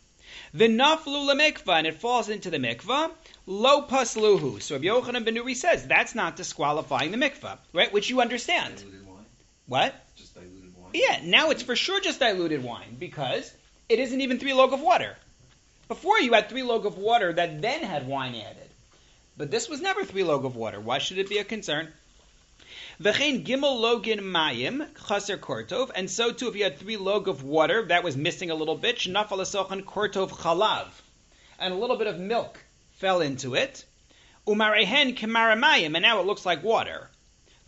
[0.54, 3.10] V'naflu lemikva, and it falls into the mikvah.
[3.46, 4.60] Lo pasluhu.
[4.62, 7.92] So Rabbi Yochanan ben Nuri says that's not disqualifying the mikvah, right?
[7.92, 8.76] Which you understand.
[8.76, 8.98] Diluted.
[9.68, 9.94] What?
[10.16, 10.92] Just diluted wine.
[10.94, 13.52] Yeah, now it's for sure just diluted wine because
[13.90, 15.14] it isn't even three log of water.
[15.88, 18.70] Before you had three log of water that then had wine added.
[19.36, 20.80] But this was never three log of water.
[20.80, 21.92] Why should it be a concern?
[23.00, 27.44] V'chein gimel login mayim chaser kortov, and so too if you had three log of
[27.44, 30.88] water that was missing a little bit, shnafal asochan kortov chalav,
[31.60, 32.58] and a little bit of milk
[32.96, 33.84] fell into it.
[34.48, 37.08] Umarehen kemaramayim, and now it looks like water.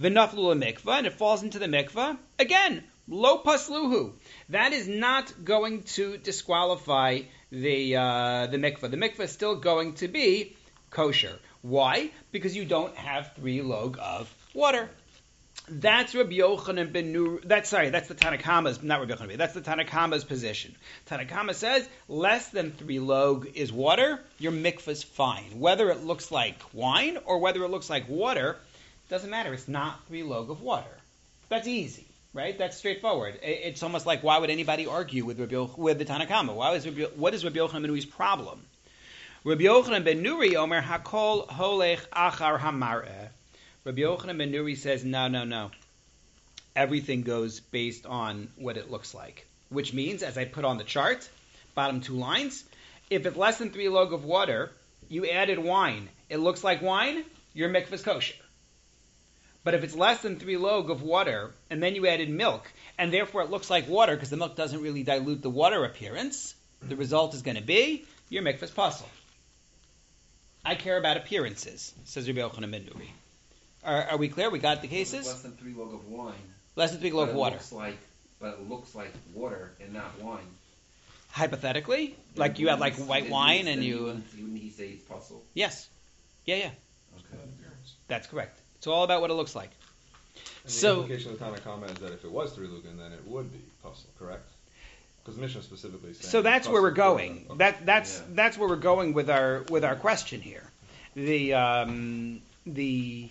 [0.00, 2.18] V'naflu mikvah, and it falls into the mikvah.
[2.40, 4.14] Again, lo pasluhu.
[4.48, 7.20] That is not going to disqualify
[7.52, 8.90] the uh, the mikvah.
[8.90, 10.56] The mikvah is still going to be
[10.90, 11.38] kosher.
[11.62, 12.10] Why?
[12.32, 14.90] Because you don't have three log of water.
[15.72, 17.40] That's Rabbi Yochanan ben Nur.
[17.44, 17.90] That's sorry.
[17.90, 19.37] That's the Tanakama's not Rabbi Yochanan.
[19.37, 20.74] That's the Tanakama's position.
[21.09, 24.18] Tanakama says less than three log is water.
[24.40, 25.61] Your mikvah's fine.
[25.61, 28.56] Whether it looks like wine or whether it looks like water,
[29.09, 29.54] doesn't matter.
[29.54, 30.90] It's not three log of water.
[31.48, 32.59] That's easy, right?
[32.59, 33.38] That's straightforward.
[33.42, 36.54] It's almost like why would anybody argue with Rabbi, with the Tanakama?
[36.54, 38.61] Why is Rabbi, what is Rabbi Yochanan ben Nuri's problem?
[39.44, 43.29] Rabbi Yochanan ben Nuri Omer Hakol Holech Achar Hamareh.
[43.84, 45.70] Rabbi Yochanan ben Nuri says, no, no, no.
[46.76, 49.46] everything goes based on what it looks like.
[49.70, 51.28] Which means, as I put on the chart,
[51.74, 52.64] bottom two lines,
[53.08, 54.70] if it's less than three log of water,
[55.08, 56.08] you added wine.
[56.28, 58.34] It looks like wine, your mikvah's kosher.
[59.64, 63.12] But if it's less than three log of water, and then you added milk, and
[63.12, 66.96] therefore it looks like water because the milk doesn't really dilute the water appearance, the
[66.96, 69.08] result is going to be your mikvah's pasul.
[70.64, 73.08] I care about appearances, says Rabbi Yochanan Nuri.
[73.84, 74.50] Are, are we clear?
[74.50, 75.26] We got the cases?
[75.26, 76.34] Less than three log of wine.
[76.76, 77.56] Less than three log of it water.
[77.56, 77.98] Looks like,
[78.40, 80.44] but it looks like water and not wine.
[81.32, 84.02] Hypothetically, like you had like white wine and he you.
[84.04, 84.24] wouldn't-
[84.58, 85.40] he say it's pasul?
[85.54, 85.88] Yes.
[86.44, 86.70] Yeah, yeah.
[87.16, 87.42] Okay.
[88.08, 88.58] That's correct.
[88.78, 89.70] It's all about what it looks like.
[90.64, 93.12] And So- the implication of the Tanakama is that if it was three lugan, then
[93.12, 94.48] it would be pasul, correct?
[95.24, 97.46] Because Mishnah specifically saying So that's where we're going.
[97.50, 97.58] okay.
[97.58, 98.24] That that's Yeah.
[98.30, 100.64] that's where we're going with our with our question here.
[101.14, 103.28] The um, the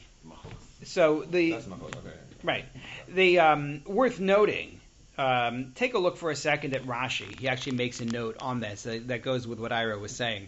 [0.83, 2.15] so the That's okay.
[2.43, 2.65] Right.
[3.07, 4.79] The um, worth noting.
[5.17, 7.37] Um, take a look for a second at Rashi.
[7.37, 10.47] He actually makes a note on this that, that goes with what Ira was saying.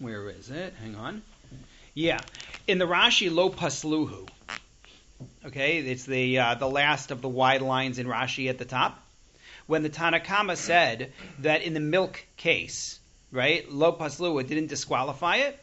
[0.00, 0.74] Where is it?
[0.82, 1.22] Hang on.
[1.94, 2.20] Yeah,
[2.66, 4.28] in the Rashi Lo Pasluhu.
[5.46, 9.00] Okay, it's the uh, the last of the wide lines in Rashi at the top.
[9.66, 12.98] When the Tanakama said that in the milk case,
[13.30, 15.58] right, Lo Pasluhu, didn't disqualify it.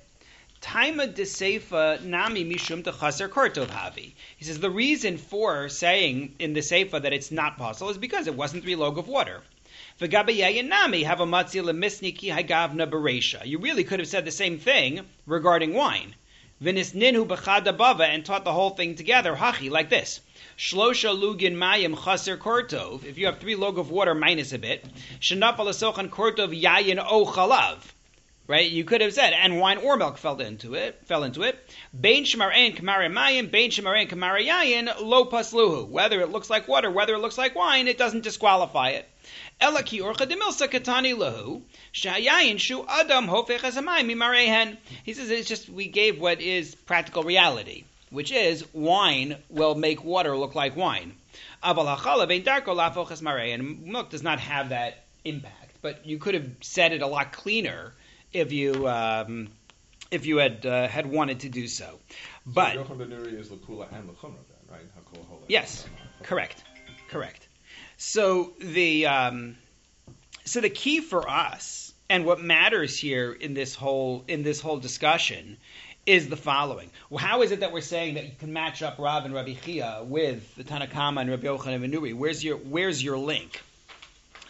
[0.61, 4.13] Taima de Seifa Nami Mishum de Chaser Kortov Havi.
[4.37, 8.27] He says the reason for saying in the Seifa that it's not possible is because
[8.27, 9.41] it wasn't three log of water.
[9.99, 13.45] Nami have a lemisniki hagavna beresha.
[13.45, 16.15] You really could have said the same thing regarding wine.
[16.63, 20.21] V'nis ninhu b'chada bava and taught the whole thing together, hachi, like this.
[20.57, 23.03] Shlosha lugin mayim chaser kortov.
[23.03, 24.85] If you have three log of water minus a bit,
[25.19, 27.79] shenaf alasochan kortov yayin o chalav
[28.47, 28.69] right?
[28.69, 31.01] You could have said, and wine or milk fell into it.
[31.05, 31.57] Fell into it.
[31.99, 35.87] Bein shemarein kamare mayim, bein shemarein kamare yayin, lo pasluhu.
[35.87, 39.09] Whether it looks like water, whether it looks like wine, it doesn't disqualify it.
[39.59, 41.61] Ela ki orcha demilsa katani lahu,
[41.93, 44.77] shayayin shu adam hofech azamayim mimarehen.
[45.03, 50.03] He says it's just we gave what is practical reality, which is wine will make
[50.03, 51.15] water look like wine.
[51.63, 53.85] Aval hachala bein darko lafochas marein.
[53.85, 57.93] Milk does not have that impact, but you could have said it a lot cleaner
[58.35, 59.47] if you um,
[60.11, 61.99] if you had uh, had wanted to do so.
[62.45, 64.85] But so ben Nuri is Lakula and Lachumra then, right?
[65.47, 65.85] Yes.
[66.23, 66.63] correct,
[67.09, 67.47] correct.
[67.97, 69.57] So the um,
[70.43, 74.77] so the key for us and what matters here in this whole in this whole
[74.77, 75.57] discussion
[76.05, 76.91] is the following.
[77.09, 79.53] Well, how is it that we're saying that you can match up Rav and Rabbi
[79.53, 82.13] Chia with the Tanakama and Rabbi Yochanan Nuri?
[82.13, 83.61] Where's your where's your link?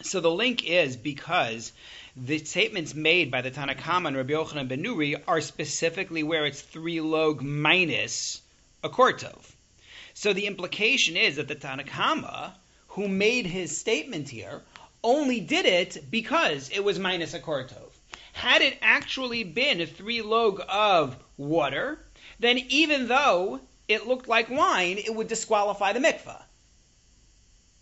[0.02, 1.72] So the link is because
[2.16, 6.62] the statements made by the Tanakhama and Rabbi Yochanan ben Nuri are specifically where it's
[6.62, 8.40] three log minus
[8.82, 9.52] a kortov.
[10.14, 12.52] So the implication is that the Tanakhama,
[12.88, 14.62] who made his statement here,
[15.04, 17.90] only did it because it was minus a kortov.
[18.32, 21.98] Had it actually been a three log of water,
[22.40, 26.42] then even though it looked like wine, it would disqualify the mikvah.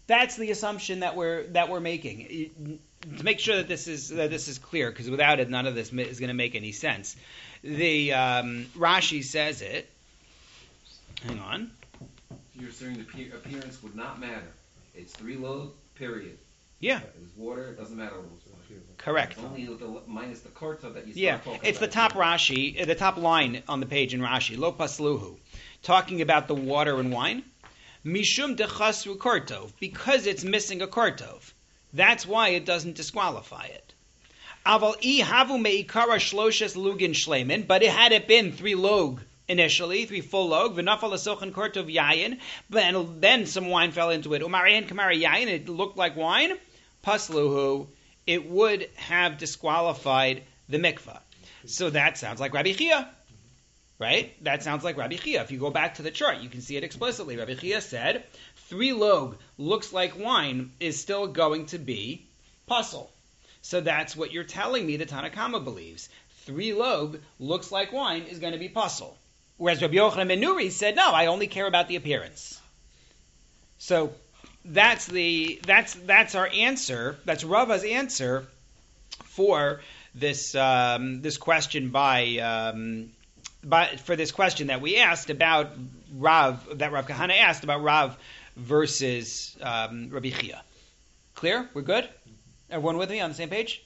[0.09, 2.81] That's the assumption that we're that we're making.
[3.19, 5.75] To make sure that this is that this is clear, because without it, none of
[5.75, 7.17] this is going to make any sense.
[7.63, 9.91] The um, Rashi says it.
[11.27, 11.71] Hang on.
[12.59, 14.53] You're saying the appearance would not matter.
[14.95, 16.39] It's three log, period.
[16.81, 18.99] Yeah, It's water, it doesn't matter what it looks like.
[18.99, 19.33] correct.
[19.39, 22.95] It's only the, minus the korta that you Yeah, it's the top Rashi, uh, the
[22.95, 25.39] top line on the page in Rashi, Lo Pasluhu,
[25.83, 27.43] talking about the water and wine.
[28.05, 31.54] Mishum dechasru kortov, because it's missing a kortov.
[31.95, 33.95] That's why it doesn't disqualify it.
[34.67, 40.07] Aval i havu meikara shloshes lugin shlemin, but it had it been three log initially,
[40.07, 42.39] three full log, v'nafal asochan kortov yayin,
[42.71, 44.43] then then some wine fell into it.
[44.43, 46.53] Umarayin kamari yayin, it looked like wine.
[47.05, 47.87] Pasluhu,
[48.27, 51.21] it would have disqualified the mikvah.
[51.67, 53.09] So that sounds like Rabbi Chia.
[53.99, 54.43] Right?
[54.43, 55.43] That sounds like Rabbi Chia.
[55.43, 57.37] If you go back to the chart, you can see it explicitly.
[57.37, 58.25] Rabbi Chia said,
[58.69, 62.25] three log looks like wine is still going to be
[62.69, 63.11] pasul.
[63.63, 66.09] So that's what you're telling me the Tanakama believes.
[66.45, 69.17] Three log looks like wine is going to be pasul.
[69.57, 72.61] Whereas Rabbi Yochanan ben Nuri said, no, I only care about the appearance.
[73.79, 74.13] So
[74.65, 77.17] that's the that's that's our answer.
[77.25, 78.47] That's Rava's answer
[79.25, 79.81] for
[80.15, 83.11] this um, this question by um,
[83.63, 85.71] by for this question that we asked about
[86.17, 88.17] Rav that Rav Kahana asked about Rav
[88.57, 90.63] versus um, Rabbi Chia.
[91.35, 91.69] Clear?
[91.75, 92.09] We're good.
[92.71, 93.83] Everyone with me on the same page?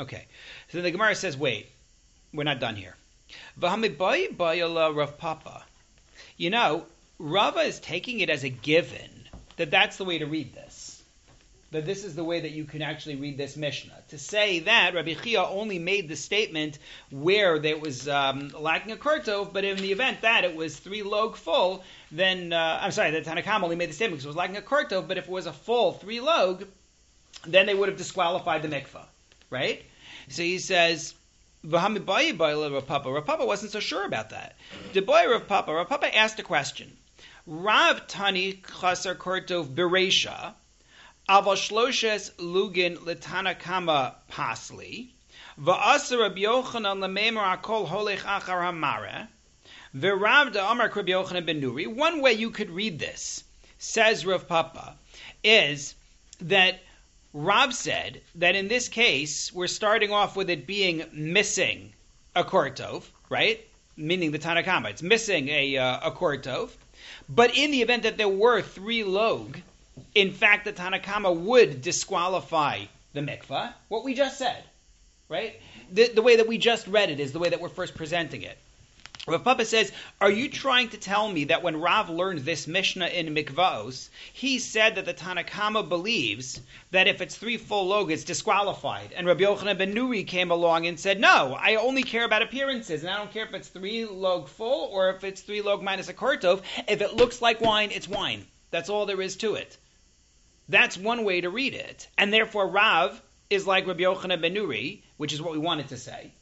[0.00, 0.26] Okay.
[0.70, 1.68] So the Gemara says, wait,
[2.32, 2.94] we're not done here.
[6.36, 6.84] You know,
[7.18, 9.10] Rava is taking it as a given
[9.56, 10.83] that that's the way to read this.
[11.74, 13.98] That this is the way that you can actually read this Mishnah.
[14.10, 16.78] To say that Rabbi Chia only made the statement
[17.10, 21.02] where there was um, lacking a kurtov, but in the event that it was three
[21.02, 21.82] log full,
[22.12, 24.60] then uh, I'm sorry, the Tanakam only made the statement because it was lacking a
[24.60, 25.08] kurtov.
[25.08, 26.62] But if it was a full three log,
[27.44, 29.06] then they would have disqualified the mikvah,
[29.50, 29.82] right?
[30.28, 31.12] So he says.
[31.66, 33.10] V'hami bayi bayi Rav Papa.
[33.10, 34.54] Rav wasn't so sure about that.
[34.92, 35.74] The boy Rav Papa.
[35.74, 36.96] Rav asked a question.
[37.48, 40.54] Rav Tani Chaser Kurtov Beresha.
[41.26, 45.08] Aval Shloshes Lugin Litanakama Pasli.
[45.58, 47.00] Va'asa Rabbi Yochanan
[47.62, 49.28] Akol Achar Hamare.
[49.94, 51.86] Rabbi Yochanan Ben Nuri.
[51.86, 53.42] One way you could read this,
[53.78, 54.96] says Rav Papa,
[55.42, 55.94] is
[56.42, 56.80] that
[57.32, 61.94] Rav said that in this case we're starting off with it being missing
[62.36, 63.66] a kortov, right?
[63.96, 66.72] Meaning the Tanakama, it's missing a uh, a kortov.
[67.30, 69.56] But in the event that there were three log,
[70.14, 73.72] in fact, the Tanakama would disqualify the mikvah.
[73.88, 74.62] What we just said,
[75.28, 75.60] right?
[75.92, 78.42] The, the way that we just read it is the way that we're first presenting
[78.42, 78.58] it.
[79.26, 83.06] Rav Papa says, Are you trying to tell me that when Rav learned this Mishnah
[83.06, 88.24] in Mikvaos, he said that the Tanakama believes that if it's three full log, it's
[88.24, 89.14] disqualified?
[89.16, 93.02] And Rabbi Yochanan ben Nuri came along and said, No, I only care about appearances,
[93.02, 96.10] and I don't care if it's three log full or if it's three log minus
[96.10, 96.60] a kortov.
[96.86, 98.44] If it looks like wine, it's wine.
[98.70, 99.78] That's all there is to it.
[100.68, 102.08] That's one way to read it.
[102.16, 105.96] And therefore, Rav is like Rabbi Yochanan ben Nuri, which is what we wanted to
[105.96, 106.32] say.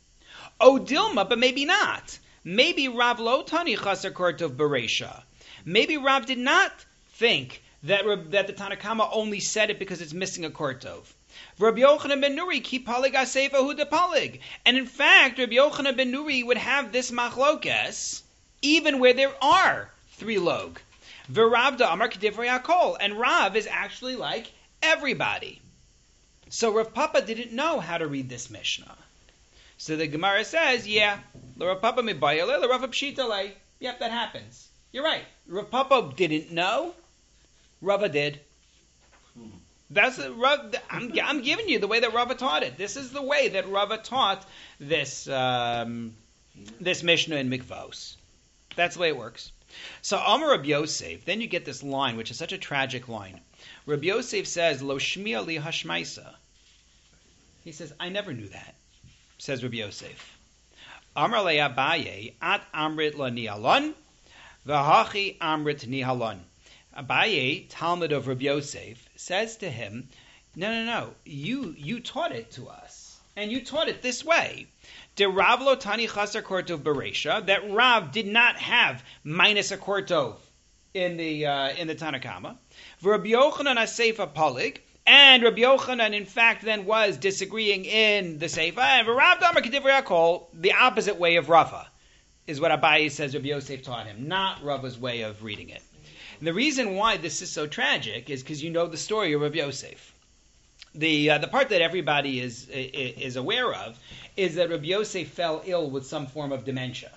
[0.61, 2.19] Oh, Dilma, but maybe not.
[2.45, 5.23] Maybe Rav lo tani chaser kortov beresha.
[5.65, 6.73] Maybe Rav did not
[7.15, 11.05] think that that the Tanakama only said it because it's missing a kortov.
[11.59, 14.41] Rabbi Yochanan ben Nuri ki palig asefa de palig.
[14.65, 18.23] And in fact, Rabbi Yochanan ben Nuri would have this machlokes
[18.63, 20.79] even where there are three log.
[21.33, 22.97] V'Rav da amar k'divrei akol.
[23.01, 24.51] And Rav is actually like
[24.83, 25.61] everybody.
[26.51, 28.97] So Rav Papa didn't know how to read this Mishnah.
[29.79, 31.19] So the Gemara says, yeah,
[31.59, 33.53] Rav Papa mibayale, Rav Pshitale.
[33.81, 34.69] Yep, that happens.
[34.93, 35.25] You're right.
[35.47, 36.95] Rav Papa didn't know.
[37.83, 38.41] Rava did.
[39.91, 42.79] That's a, Rav, I'm, I'm giving you the way that Rava taught it.
[42.79, 44.47] This is the way that Rava taught
[44.79, 46.15] this um,
[46.81, 48.15] this Mishnah in Mikvos.
[48.77, 49.53] That's the way it works.
[50.03, 53.41] So Amar Rabbi Yosef, then you get this line, which is such a tragic line.
[53.87, 56.35] Rabbi Yosef says, Lo shmiya li hashmaisa.
[57.65, 58.75] He says, I never knew that,
[59.39, 60.39] says Rabbi Yosef.
[61.15, 63.95] Amar le Abaye, at amrit la nihalon,
[64.67, 66.41] v'hachi amrit nihalon.
[66.97, 70.09] Abaye, Talmid of Rabbi Yosef, says to him,
[70.57, 74.67] No, no, no, you you taught it to us, and you taught it this way.
[75.15, 80.37] De Rav lo tani chaser kortov beresha, that Rav did not have minus a kortov
[80.95, 82.57] in the uh, in the Tanakama.
[83.03, 88.79] Rabbi Yochanan aseifa polig, and Rabbi Yochanan, in fact, then was disagreeing in the Seifa.
[88.79, 91.89] And Rav Damar Kedivrei Akol, the opposite way of Rava,
[92.47, 95.83] is what Abaye says Rabbi Yosef taught him, not Rava's way of reading it.
[96.39, 99.41] And the reason why this is so tragic is because you know the story of
[99.41, 100.12] Rabbi Yosef.
[100.95, 103.99] The uh, the part that everybody is is aware of
[104.37, 107.13] is that Rabbi Yosef fell ill with some form of dementia,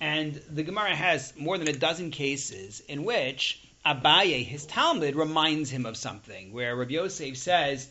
[0.00, 5.70] and the Gemara has more than a dozen cases in which Abaye, his Talmid, reminds
[5.70, 7.88] him of something where Rabbi Yosef says,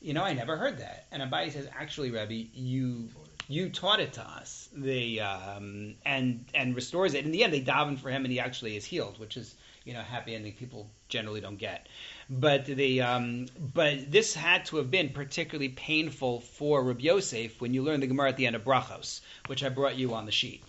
[0.00, 3.08] "You know, I never heard that," and Abaye says, "Actually, Rabbi, you."
[3.48, 7.24] You taught it to us, the um, and and restores it.
[7.24, 9.92] In the end, they daven for him, and he actually is healed, which is you
[9.92, 11.86] know happy ending people generally don't get.
[12.34, 17.74] But the um, but this had to have been particularly painful for Rabbi Yosef when
[17.74, 20.32] you learn the Gemara at the end of Brachos, which I brought you on the
[20.32, 20.64] sheet.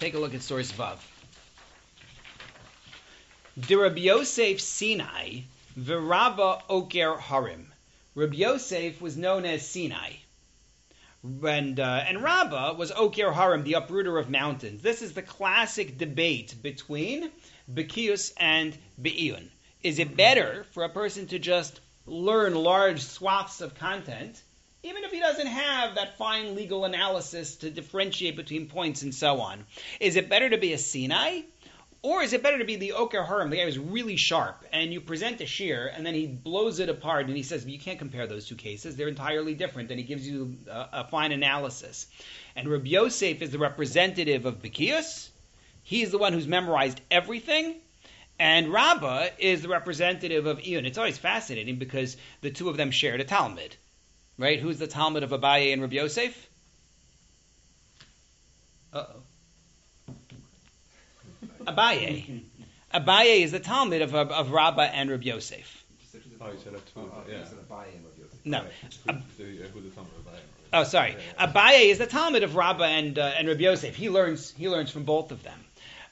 [0.00, 0.98] Take a look at source Vav.
[3.58, 5.40] De Rabbi Yosef Sinai,
[5.80, 7.72] Virava Oker Harim.
[8.14, 10.12] Rabbi Yosef was known as Sinai.
[11.24, 14.82] And, uh, and Rabbah was Oker Harim, the uprooter of mountains.
[14.82, 17.30] This is the classic debate between
[17.72, 19.48] Bekius and Be'iyun.
[19.82, 24.42] Is it better for a person to just learn large swaths of content,
[24.82, 29.40] even if he doesn't have that fine legal analysis to differentiate between points and so
[29.40, 29.64] on?
[30.00, 31.42] Is it better to be a Sinai?
[32.00, 34.92] Or is it better to be the Oker Harim, the guy who's really sharp, and
[34.92, 37.98] you present a shear, and then he blows it apart, and he says, you can't
[37.98, 42.06] compare those two cases, they're entirely different, and he gives you a, a fine analysis.
[42.54, 45.28] And Rabbi Yosef is the representative of Bekius,
[45.82, 47.74] he's the one who's memorized everything,
[48.38, 50.86] and Rabbah is the representative of Iyun.
[50.86, 53.72] It's always fascinating because the two of them shared a Talmid.
[54.38, 54.60] Right?
[54.60, 56.48] Who's the Talmid of Abaye and Rabbi Yosef?
[58.92, 59.04] Uh
[60.08, 60.14] oh.
[61.66, 62.42] Abaye.
[62.94, 65.84] Abaye is the Talmid of, of, of Rabbah and Rabbi Yosef.
[66.40, 66.82] Oh, you said a two.
[66.96, 67.44] Oh, yeah.
[67.44, 68.38] so the buy-in Yosef.
[68.44, 68.62] No.
[69.06, 69.16] Right.
[69.36, 70.38] The, Talmid of Bayern.
[70.72, 71.16] Oh, sorry.
[71.38, 73.96] Abaye is the Talmid of Rabbah and uh, and Rabbi Yosef.
[73.96, 75.58] He learns he learns from both of them.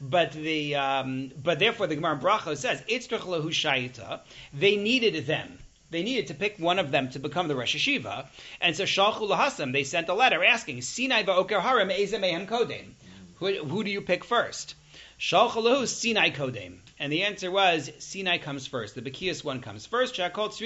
[0.01, 4.21] But the um, but therefore the Gemara in Brachos says Itzrach lahu shayita.
[4.53, 5.59] They needed them.
[5.91, 8.27] They needed to pick one of them to become the Rosh Hashiva,
[8.61, 9.73] and so Shalchu lahasam.
[9.73, 12.93] They sent a letter asking Sinai va'oker harim ezemehem kodem.
[13.37, 14.75] Who, who do you pick first?
[15.19, 16.79] Shalchu lahu Sinai kodem.
[16.99, 18.95] And the answer was Sinai comes first.
[18.95, 20.17] The Bekias one comes first.
[20.17, 20.61] Because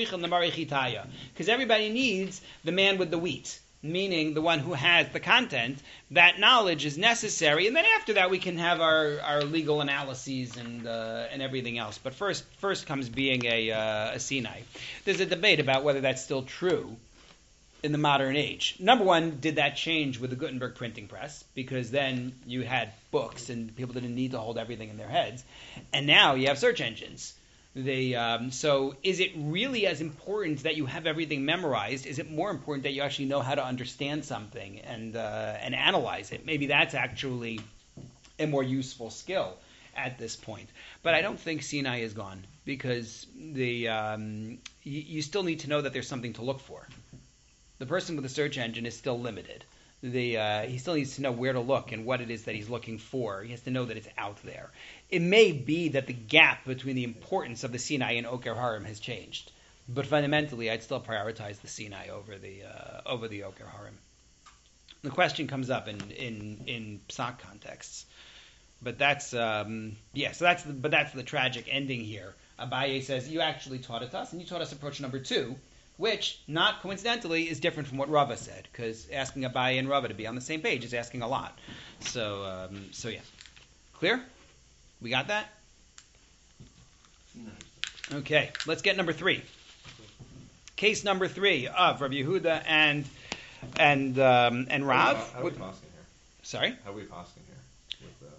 [1.48, 5.78] everybody needs the man with the wheat, meaning the one who has the content.
[6.10, 10.56] That knowledge is necessary, and then after that we can have our, our legal analyses
[10.56, 11.98] and uh, and everything else.
[11.98, 14.60] But first first comes being a, uh, a Sinai.
[15.04, 16.96] There's a debate about whether that's still true
[17.82, 18.76] in the modern age.
[18.78, 21.42] Number one, did that change with the Gutenberg printing press?
[21.54, 25.42] Because then you had books and people didn't need to hold everything in their heads.
[25.92, 27.34] And now you have search engines.
[27.74, 32.04] They, um, so is it really as important that you have everything memorized?
[32.06, 35.74] Is it more important that you actually know how to understand something and, uh, and
[35.74, 36.44] analyze it?
[36.44, 37.60] Maybe that's actually
[38.38, 39.56] a more useful skill
[39.96, 40.68] at this point.
[41.02, 45.68] But I don't think Sinai is gone because the, um, you, you still need to
[45.68, 46.86] know that there's something to look for
[47.80, 49.64] the person with the search engine is still limited.
[50.02, 52.54] The, uh, he still needs to know where to look and what it is that
[52.54, 53.42] he's looking for.
[53.42, 54.70] He has to know that it's out there.
[55.10, 58.84] It may be that the gap between the importance of the Sinai and Oker Harim
[58.84, 59.50] has changed,
[59.88, 63.98] but fundamentally, I'd still prioritize the Sinai over the uh, over the Oker Harim.
[65.02, 68.06] The question comes up in in in psak contexts,
[68.80, 70.32] but that's um, yeah.
[70.32, 72.34] So that's the, but that's the tragic ending here.
[72.60, 75.56] Abaye says you actually taught it to us, and you taught us approach number two,
[75.96, 80.14] which, not coincidentally, is different from what Rava said, because asking Abaye and Rava to
[80.14, 81.58] be on the same page is asking a lot.
[82.00, 83.20] So, um, so yeah.
[83.94, 84.22] Clear?
[85.02, 85.46] We got that?
[88.12, 89.42] Okay, let's get number three.
[90.76, 93.04] Case number three of Rabbi Yehuda and
[93.78, 95.16] and um, and Rav.
[95.16, 96.04] How, how are we passing here?
[96.42, 96.76] sorry.
[96.84, 98.08] How are we passing here?
[98.20, 98.34] With, uh,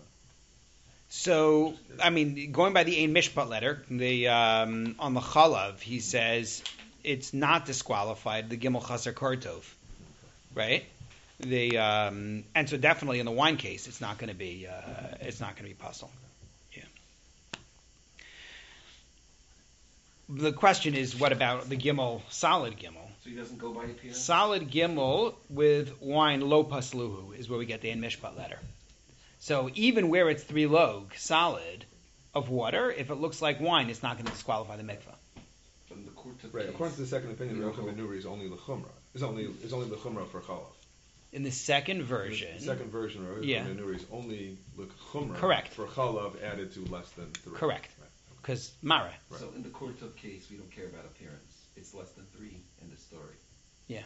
[1.09, 5.99] So, I mean, going by the Ein Mishpat letter, the um, on the Chalav, he
[5.99, 6.63] says
[7.03, 8.49] it's not disqualified.
[8.49, 9.63] The Gimel Chaser Kartov,
[10.53, 10.83] right?
[11.39, 15.15] The um, and so definitely in the wine case, it's not going to be uh,
[15.21, 16.09] it's not going to be pasul.
[20.33, 23.07] The question is, what about the Gimel solid Gimel?
[23.23, 24.19] So he doesn't go by appearance?
[24.19, 28.57] Solid Gimel with wine lo pasluhu is where we get the Ein Mishpat letter.
[29.39, 31.85] So even where it's three log solid
[32.33, 35.15] of water, if it looks like wine, it's not going to disqualify the mikvah.
[35.87, 36.69] From the court right.
[36.69, 38.85] According to the second opinion, the don't Yochanan go- Nuri is only lechumra.
[39.13, 40.71] Is only is only lechumra for chalav.
[41.33, 43.65] In the second version, The second version of Yeah.
[43.65, 45.35] Yochanan is only lechumra.
[45.35, 45.73] Correct.
[45.73, 47.57] For chalav added to less than three.
[47.57, 47.89] Correct.
[48.41, 48.47] Right.
[48.51, 49.11] because Mara.
[49.29, 49.39] Right.
[49.39, 51.65] So in the kortov case, we don't care about appearance.
[51.75, 53.35] It's less than three in the story.
[53.87, 54.01] Yeah.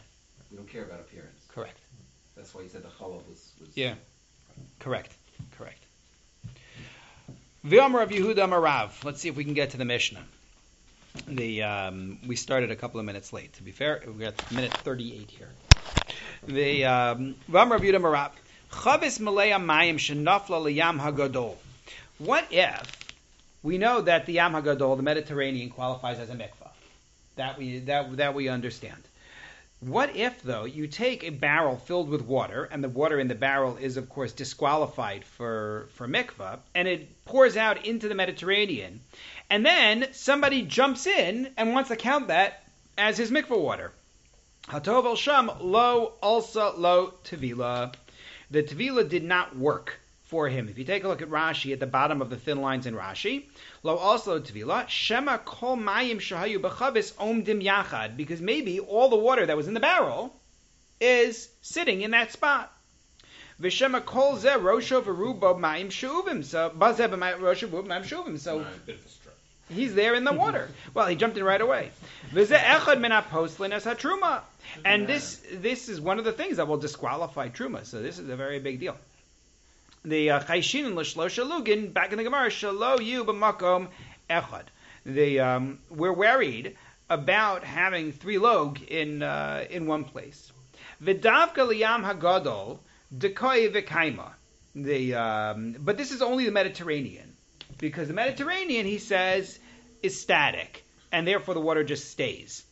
[0.50, 1.44] We don't care about appearance.
[1.48, 1.78] Correct.
[2.36, 3.94] That's why you said the challah was, was Yeah.
[4.78, 5.12] Correct.
[5.58, 5.78] Correct.
[7.64, 9.04] V'omer of Yehuda Marav.
[9.04, 10.24] Let's see if we can get to the Mishnah.
[11.26, 13.54] The um, we started a couple of minutes late.
[13.54, 15.48] To be fair, we got minute thirty-eight here.
[16.46, 18.30] The um, V'omer of Yehuda Marav.
[18.70, 21.56] Chavis Malaya Mayim Shenafla Liyam Hagadol.
[22.18, 23.05] What if
[23.66, 26.70] we know that the Yam Hagadol, the Mediterranean, qualifies as a mikvah?
[27.34, 29.02] That we that that we understand.
[29.80, 33.34] What if, though, you take a barrel filled with water, and the water in the
[33.34, 39.00] barrel is, of course, disqualified for, for mikvah, and it pours out into the Mediterranean,
[39.50, 42.62] and then somebody jumps in and wants to count that
[42.96, 43.90] as his mikvah water?
[44.68, 47.92] Hatov el sham lo also lo tevila.
[48.48, 50.68] The tevila did not work for him.
[50.68, 52.94] If you take a look at Rashi at the bottom of the thin lines in
[52.94, 53.44] Rashi,
[53.82, 59.46] lo also tevila shema kol mayim shahayu b'chavis omdim yachad, because maybe all the water
[59.46, 60.34] that was in the barrel
[61.00, 62.72] is sitting in that spot.
[63.60, 66.44] V'shema kol ze rosho v'rubo mayim shuvim.
[66.44, 67.08] So bazeh
[67.38, 68.38] rosho v'rubo mayim shuvim.
[68.38, 69.34] So bit of a stretch.
[69.68, 70.68] He's there in the water.
[70.92, 71.90] Well, he jumped in right away.
[72.32, 74.40] V'zeh echad min haposlin as hatruma.
[74.84, 77.86] And this this is one of the things that will disqualify truma.
[77.86, 78.96] So this is a very big deal.
[80.06, 83.88] The uh, chayshin l'shlosha lugin back in the Gemara shalo yu b'makom
[84.30, 84.66] echad.
[85.04, 86.76] The um, we're worried
[87.10, 90.52] about having three log in uh, in one place.
[91.02, 92.78] V'davka liyam hagadol
[93.12, 94.32] dekoy.
[94.76, 97.34] The um, but this is only the Mediterranean
[97.78, 99.58] because the Mediterranean, he says,
[100.04, 102.62] is static, and therefore the water just stays.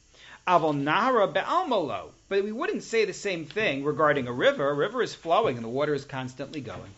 [0.46, 2.12] Aval Nahara be'almolo.
[2.28, 4.70] But we wouldn't say the same thing regarding a river.
[4.70, 6.94] A river is flowing and the water is constantly going.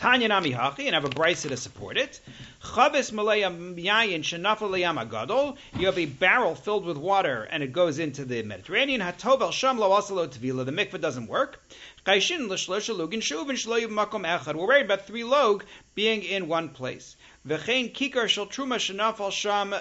[0.00, 2.20] Tanya Nami Hachi, and have a brisa to support it.
[2.62, 5.58] Chavis Yayin Shenafal Layam Agadol.
[5.78, 9.02] You have a barrel filled with water and it goes into the Mediterranean.
[9.02, 10.64] Hatovel Shamlo Asalo Tvila.
[10.64, 11.60] The mikveh doesn't work.
[12.06, 14.54] Kaishin Lishlosha Lugin Shuvin Shloyim Makom Echad.
[14.54, 17.16] We're worried about three log being in one place.
[17.46, 19.74] V'chein kikar shel truma shenafal sham.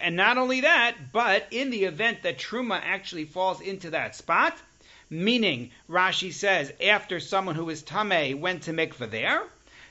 [0.00, 4.56] And not only that, but in the event that truma actually falls into that spot,
[5.12, 9.42] meaning Rashi says after someone who is tame went to mikveh there,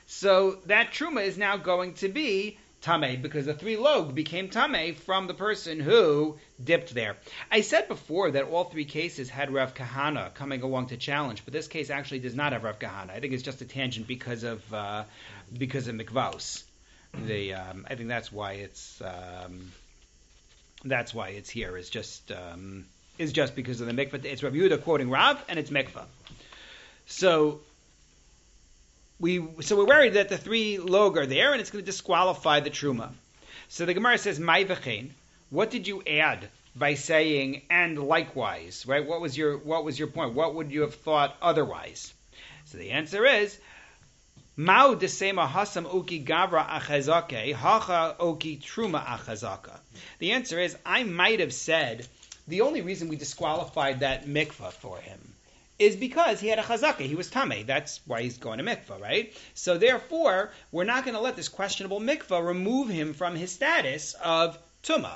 [0.06, 4.94] so that truma is now going to be tame because the three log became tame
[4.94, 7.16] from the person who dipped there.
[7.50, 11.52] I said before that all three cases had Rav Kahana coming along to challenge, but
[11.52, 13.10] this case actually does not have Rav Kahana.
[13.10, 15.04] I think it's just a tangent because of uh,
[15.56, 16.64] because of mikvaos.
[17.14, 19.70] The um, I think that's why it's um,
[20.84, 21.76] that's why it's here.
[21.76, 22.86] Is just um,
[23.22, 24.24] is just because of the mikvah.
[24.24, 26.04] It's Rav Yehuda quoting Rav, and it's mikvah.
[27.06, 27.60] So
[29.18, 32.60] we so we're worried that the three log are there, and it's going to disqualify
[32.60, 33.10] the truma.
[33.68, 35.10] So the Gemara says, "My v'chein."
[35.50, 38.84] What did you add by saying "and likewise"?
[38.86, 39.06] Right?
[39.06, 40.34] What was your what was your point?
[40.34, 42.12] What would you have thought otherwise?
[42.66, 43.58] So the answer is.
[44.54, 49.78] Mao desema hasam oki gavra achazake, hacha oki truma achazaka.
[50.18, 52.06] The answer is, I might have said,
[52.48, 55.18] the only reason we disqualified that mikvah for him
[55.78, 57.00] is because he had a chazaka.
[57.00, 57.66] He was tame.
[57.66, 59.32] That's why he's going to mikvah, right?
[59.54, 64.14] So therefore, we're not going to let this questionable mikvah remove him from his status
[64.22, 65.14] of tuma.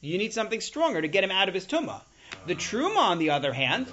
[0.00, 2.00] You need something stronger to get him out of his tuma.
[2.46, 3.86] The truma, on the other hand,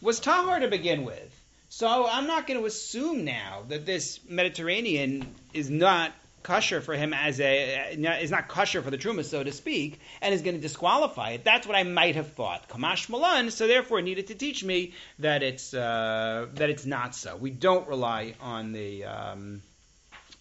[0.00, 1.32] was tahar to begin with.
[1.68, 6.12] So I'm not going to assume now that this Mediterranean is not
[6.46, 7.92] kosher for him as a
[8.22, 11.44] is not kosher for the truma, so to speak, and is going to disqualify it.
[11.44, 12.68] That's what I might have thought.
[12.68, 17.36] Kamash malan, so therefore needed to teach me that it's uh, that it's not so.
[17.36, 19.62] We don't rely on the um,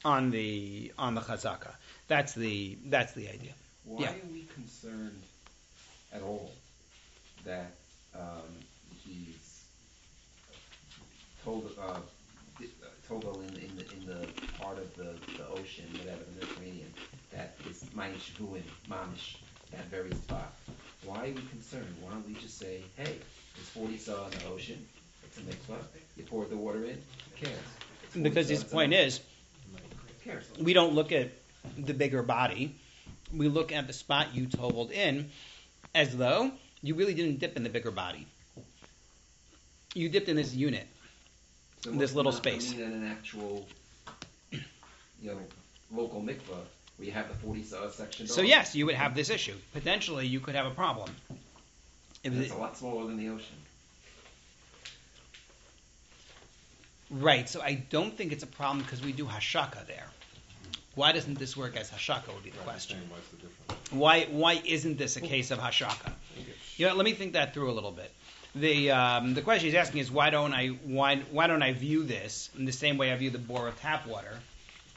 [0.04, 1.72] on the on the chazaka.
[2.08, 3.54] That's the that's the idea.
[3.86, 4.10] Why Yeah.
[4.12, 5.22] are we concerned
[6.14, 6.52] at all
[7.46, 7.72] that
[8.16, 8.54] um,
[9.06, 9.64] he's
[11.44, 11.98] told uh, uh,
[13.08, 14.28] Togo in, in the
[14.60, 16.94] part of the, the ocean, whatever the Mediterranean,
[17.32, 19.38] that is Manish Vuin, Mamish,
[19.72, 20.54] that very spot.
[21.06, 21.94] Why are we concerned?
[22.02, 23.16] Why don't we just say, hey,
[23.56, 24.86] there's 40 sa'ah in the ocean,
[25.24, 25.82] it's a mikvah,
[26.18, 27.58] you pour the water in, who cares?
[28.04, 29.20] It's Because his point is,
[29.72, 30.46] who cares?
[30.60, 31.32] we don't look at
[31.78, 32.76] the bigger body.
[33.34, 35.30] We look at the spot you told in
[35.94, 38.28] as though you really didn't dip in the bigger body.
[39.94, 40.88] You dipped in this unit.
[41.86, 42.72] So this little not space.
[42.72, 43.68] mean in an actual,
[44.52, 44.60] you
[45.24, 45.38] know,
[45.94, 46.64] local mikvah
[46.98, 48.28] where you have the 40 sa'ah section.
[48.28, 49.54] So yes, you would have this issue.
[49.72, 51.16] Potentially, you could have a problem.
[52.24, 53.56] If It's it- a lot smaller than the ocean.
[57.12, 57.48] right.
[57.48, 60.08] So I don't think it's a problem because we do hashaka there.
[60.96, 62.34] Why doesn't this work as hashaka?
[62.34, 62.98] Would be the question.
[62.98, 63.92] Understand What's the difference?
[63.92, 66.14] Why why isn't this a case of hashaka?
[66.78, 68.12] You know, let me think that through a little bit.
[68.56, 72.04] The um, the question he's asking is why don't I why why don't I view
[72.04, 74.40] this in the same way I view the bore of tap water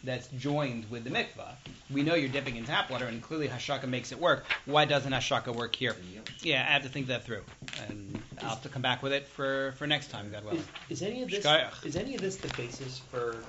[0.04, 1.54] that's joined with the mikvah?
[1.90, 4.44] We know you're dipping in tap water, and clearly hashaka makes it work.
[4.66, 5.90] Why doesn't hashaka work here?
[5.90, 6.34] in the ocean.
[6.42, 7.42] Yeah, I have to think that through,
[7.88, 10.58] and I'll have to come back with it for, for next time, God willing.
[10.88, 11.84] Is, is any of this Shkayach.
[11.84, 13.42] is any of this the basis for